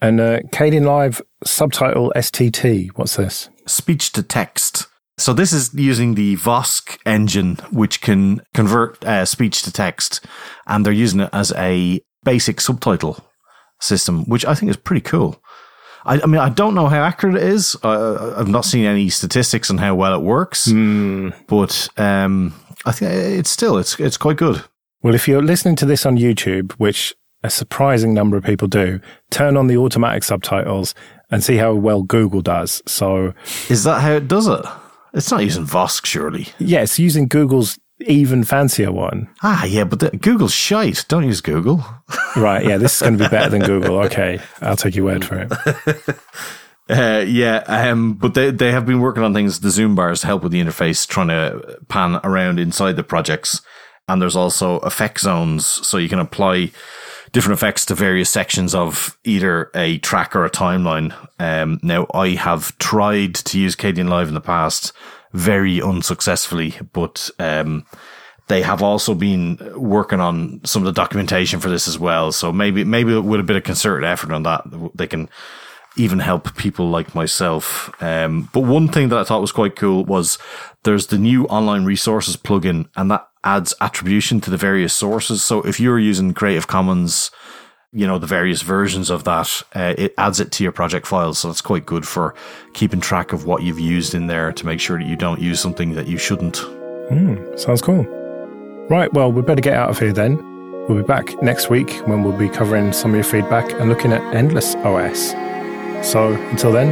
And 0.00 0.20
uh, 0.20 0.40
Kdenlive 0.52 1.22
subtitle 1.44 2.12
STT, 2.14 2.90
what's 2.96 3.16
this? 3.16 3.48
Speech 3.66 4.12
to 4.12 4.22
text. 4.22 4.86
So 5.18 5.32
this 5.32 5.52
is 5.52 5.72
using 5.72 6.14
the 6.14 6.36
Vosk 6.36 6.98
engine, 7.06 7.56
which 7.70 8.02
can 8.02 8.42
convert 8.52 9.02
uh, 9.04 9.24
speech 9.24 9.62
to 9.62 9.72
text, 9.72 10.24
and 10.66 10.84
they're 10.84 10.92
using 10.92 11.20
it 11.20 11.30
as 11.32 11.52
a 11.56 12.00
basic 12.24 12.60
subtitle 12.60 13.24
system, 13.80 14.24
which 14.24 14.44
I 14.44 14.54
think 14.54 14.70
is 14.70 14.76
pretty 14.76 15.00
cool. 15.00 15.42
I, 16.04 16.20
I 16.22 16.26
mean, 16.26 16.40
I 16.40 16.50
don't 16.50 16.74
know 16.74 16.88
how 16.88 17.02
accurate 17.02 17.36
it 17.36 17.42
is. 17.44 17.76
Uh, 17.82 18.34
I've 18.36 18.48
not 18.48 18.66
seen 18.66 18.84
any 18.84 19.08
statistics 19.08 19.70
on 19.70 19.78
how 19.78 19.94
well 19.94 20.14
it 20.14 20.22
works, 20.22 20.68
mm. 20.68 21.34
but 21.46 21.88
um, 21.96 22.54
I 22.84 22.92
think 22.92 23.12
it's 23.12 23.50
still 23.50 23.78
it's 23.78 23.98
it's 23.98 24.18
quite 24.18 24.36
good. 24.36 24.62
Well, 25.02 25.14
if 25.14 25.26
you're 25.26 25.42
listening 25.42 25.76
to 25.76 25.86
this 25.86 26.04
on 26.04 26.16
YouTube, 26.16 26.72
which 26.72 27.14
a 27.46 27.50
surprising 27.50 28.12
number 28.12 28.36
of 28.36 28.44
people 28.44 28.68
do, 28.68 29.00
turn 29.30 29.56
on 29.56 29.68
the 29.68 29.76
automatic 29.76 30.24
subtitles 30.24 30.94
and 31.30 31.42
see 31.42 31.56
how 31.56 31.74
well 31.74 32.02
Google 32.02 32.42
does. 32.42 32.82
So, 32.86 33.32
is 33.68 33.84
that 33.84 34.00
how 34.00 34.12
it 34.12 34.28
does 34.28 34.48
it? 34.48 34.64
It's 35.14 35.30
not 35.30 35.44
using 35.44 35.64
Vosk, 35.64 36.04
surely. 36.04 36.48
Yeah, 36.58 36.82
it's 36.82 36.98
using 36.98 37.26
Google's 37.26 37.78
even 38.00 38.44
fancier 38.44 38.92
one. 38.92 39.28
Ah, 39.42 39.64
yeah, 39.64 39.84
but 39.84 40.00
the, 40.00 40.10
Google's 40.10 40.52
shite. 40.52 41.06
Don't 41.08 41.24
use 41.24 41.40
Google. 41.40 41.84
right, 42.36 42.64
yeah, 42.64 42.76
this 42.76 42.96
is 42.96 43.02
going 43.02 43.16
to 43.16 43.24
be 43.24 43.30
better 43.30 43.48
than 43.48 43.62
Google. 43.62 44.00
Okay, 44.00 44.40
I'll 44.60 44.76
take 44.76 44.94
your 44.94 45.06
word 45.06 45.24
for 45.24 45.48
it. 45.48 46.16
Uh, 46.88 47.24
yeah, 47.26 47.64
um, 47.66 48.14
but 48.14 48.34
they 48.34 48.52
they 48.52 48.70
have 48.70 48.86
been 48.86 49.00
working 49.00 49.24
on 49.24 49.34
things. 49.34 49.58
The 49.58 49.70
zoom 49.70 49.96
bars 49.96 50.22
help 50.22 50.44
with 50.44 50.52
the 50.52 50.62
interface, 50.62 51.04
trying 51.04 51.26
to 51.26 51.80
pan 51.88 52.20
around 52.22 52.60
inside 52.60 52.94
the 52.94 53.02
projects, 53.02 53.60
and 54.06 54.22
there's 54.22 54.36
also 54.36 54.78
effect 54.78 55.18
zones, 55.18 55.66
so 55.66 55.98
you 55.98 56.08
can 56.08 56.20
apply 56.20 56.70
different 57.32 57.58
effects 57.58 57.84
to 57.86 57.94
various 57.94 58.30
sections 58.30 58.74
of 58.74 59.18
either 59.24 59.70
a 59.74 59.98
track 59.98 60.34
or 60.34 60.44
a 60.44 60.50
timeline. 60.50 61.14
Um, 61.38 61.80
now, 61.82 62.06
I 62.14 62.30
have 62.30 62.76
tried 62.78 63.34
to 63.34 63.58
use 63.58 63.76
Kdenlive 63.76 64.28
in 64.28 64.34
the 64.34 64.40
past 64.40 64.92
very 65.32 65.82
unsuccessfully, 65.82 66.74
but 66.92 67.30
um, 67.38 67.84
they 68.48 68.62
have 68.62 68.82
also 68.82 69.14
been 69.14 69.58
working 69.74 70.20
on 70.20 70.60
some 70.64 70.82
of 70.82 70.86
the 70.86 71.00
documentation 71.00 71.60
for 71.60 71.68
this 71.68 71.88
as 71.88 71.98
well. 71.98 72.32
So 72.32 72.52
maybe 72.52 72.84
maybe 72.84 73.18
with 73.18 73.40
a 73.40 73.44
bit 73.44 73.56
of 73.56 73.64
concerted 73.64 74.08
effort 74.08 74.32
on 74.32 74.44
that, 74.44 74.64
they 74.94 75.06
can 75.06 75.28
even 75.96 76.18
help 76.18 76.56
people 76.56 76.88
like 76.88 77.14
myself. 77.14 77.90
Um, 78.02 78.48
but 78.52 78.60
one 78.60 78.88
thing 78.88 79.08
that 79.08 79.18
I 79.18 79.24
thought 79.24 79.40
was 79.40 79.52
quite 79.52 79.76
cool 79.76 80.04
was 80.04 80.38
there's 80.84 81.08
the 81.08 81.18
new 81.18 81.46
online 81.46 81.84
resources 81.84 82.36
plugin, 82.36 82.88
and 82.96 83.10
that 83.10 83.26
adds 83.46 83.72
attribution 83.80 84.40
to 84.42 84.50
the 84.50 84.56
various 84.56 84.92
sources. 84.92 85.42
So 85.42 85.62
if 85.62 85.80
you're 85.80 85.98
using 85.98 86.34
Creative 86.34 86.66
Commons 86.66 87.30
you 87.92 88.06
know 88.06 88.18
the 88.18 88.26
various 88.26 88.62
versions 88.62 89.08
of 89.08 89.24
that 89.24 89.62
uh, 89.74 89.94
it 89.96 90.12
adds 90.18 90.40
it 90.40 90.52
to 90.52 90.62
your 90.62 90.72
project 90.72 91.06
files. 91.06 91.38
So 91.38 91.48
that's 91.48 91.62
quite 91.62 91.86
good 91.86 92.06
for 92.06 92.34
keeping 92.74 93.00
track 93.00 93.32
of 93.32 93.46
what 93.46 93.62
you've 93.62 93.80
used 93.80 94.14
in 94.14 94.26
there 94.26 94.52
to 94.52 94.66
make 94.66 94.80
sure 94.80 94.98
that 94.98 95.06
you 95.06 95.16
don't 95.16 95.40
use 95.40 95.60
something 95.60 95.94
that 95.94 96.06
you 96.06 96.18
shouldn't. 96.18 96.56
Mm, 97.10 97.58
sounds 97.58 97.80
cool. 97.80 98.04
Right 98.90 99.12
well 99.14 99.32
we 99.32 99.40
better 99.42 99.62
get 99.62 99.74
out 99.74 99.88
of 99.88 99.98
here 99.98 100.12
then. 100.12 100.36
We'll 100.88 100.98
be 100.98 101.04
back 101.06 101.40
next 101.42 101.70
week 101.70 101.90
when 102.06 102.22
we'll 102.22 102.36
be 102.36 102.48
covering 102.48 102.92
some 102.92 103.12
of 103.12 103.16
your 103.16 103.24
feedback 103.24 103.72
and 103.80 103.88
looking 103.88 104.12
at 104.12 104.22
endless 104.34 104.76
os 104.76 105.32
so 106.06 106.32
until 106.50 106.70
then 106.70 106.90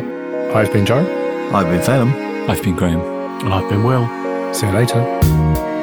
i've 0.56 0.72
been 0.72 0.86
joe. 0.86 1.04
I've 1.52 1.66
been 1.66 1.80
Phelim 1.80 2.48
i've 2.48 2.62
been 2.62 2.76
graham. 2.76 3.00
And 3.44 3.52
i've 3.52 3.68
been 3.68 3.84
will. 3.84 4.06
See 4.54 4.66
you 4.66 4.72
later 4.72 5.73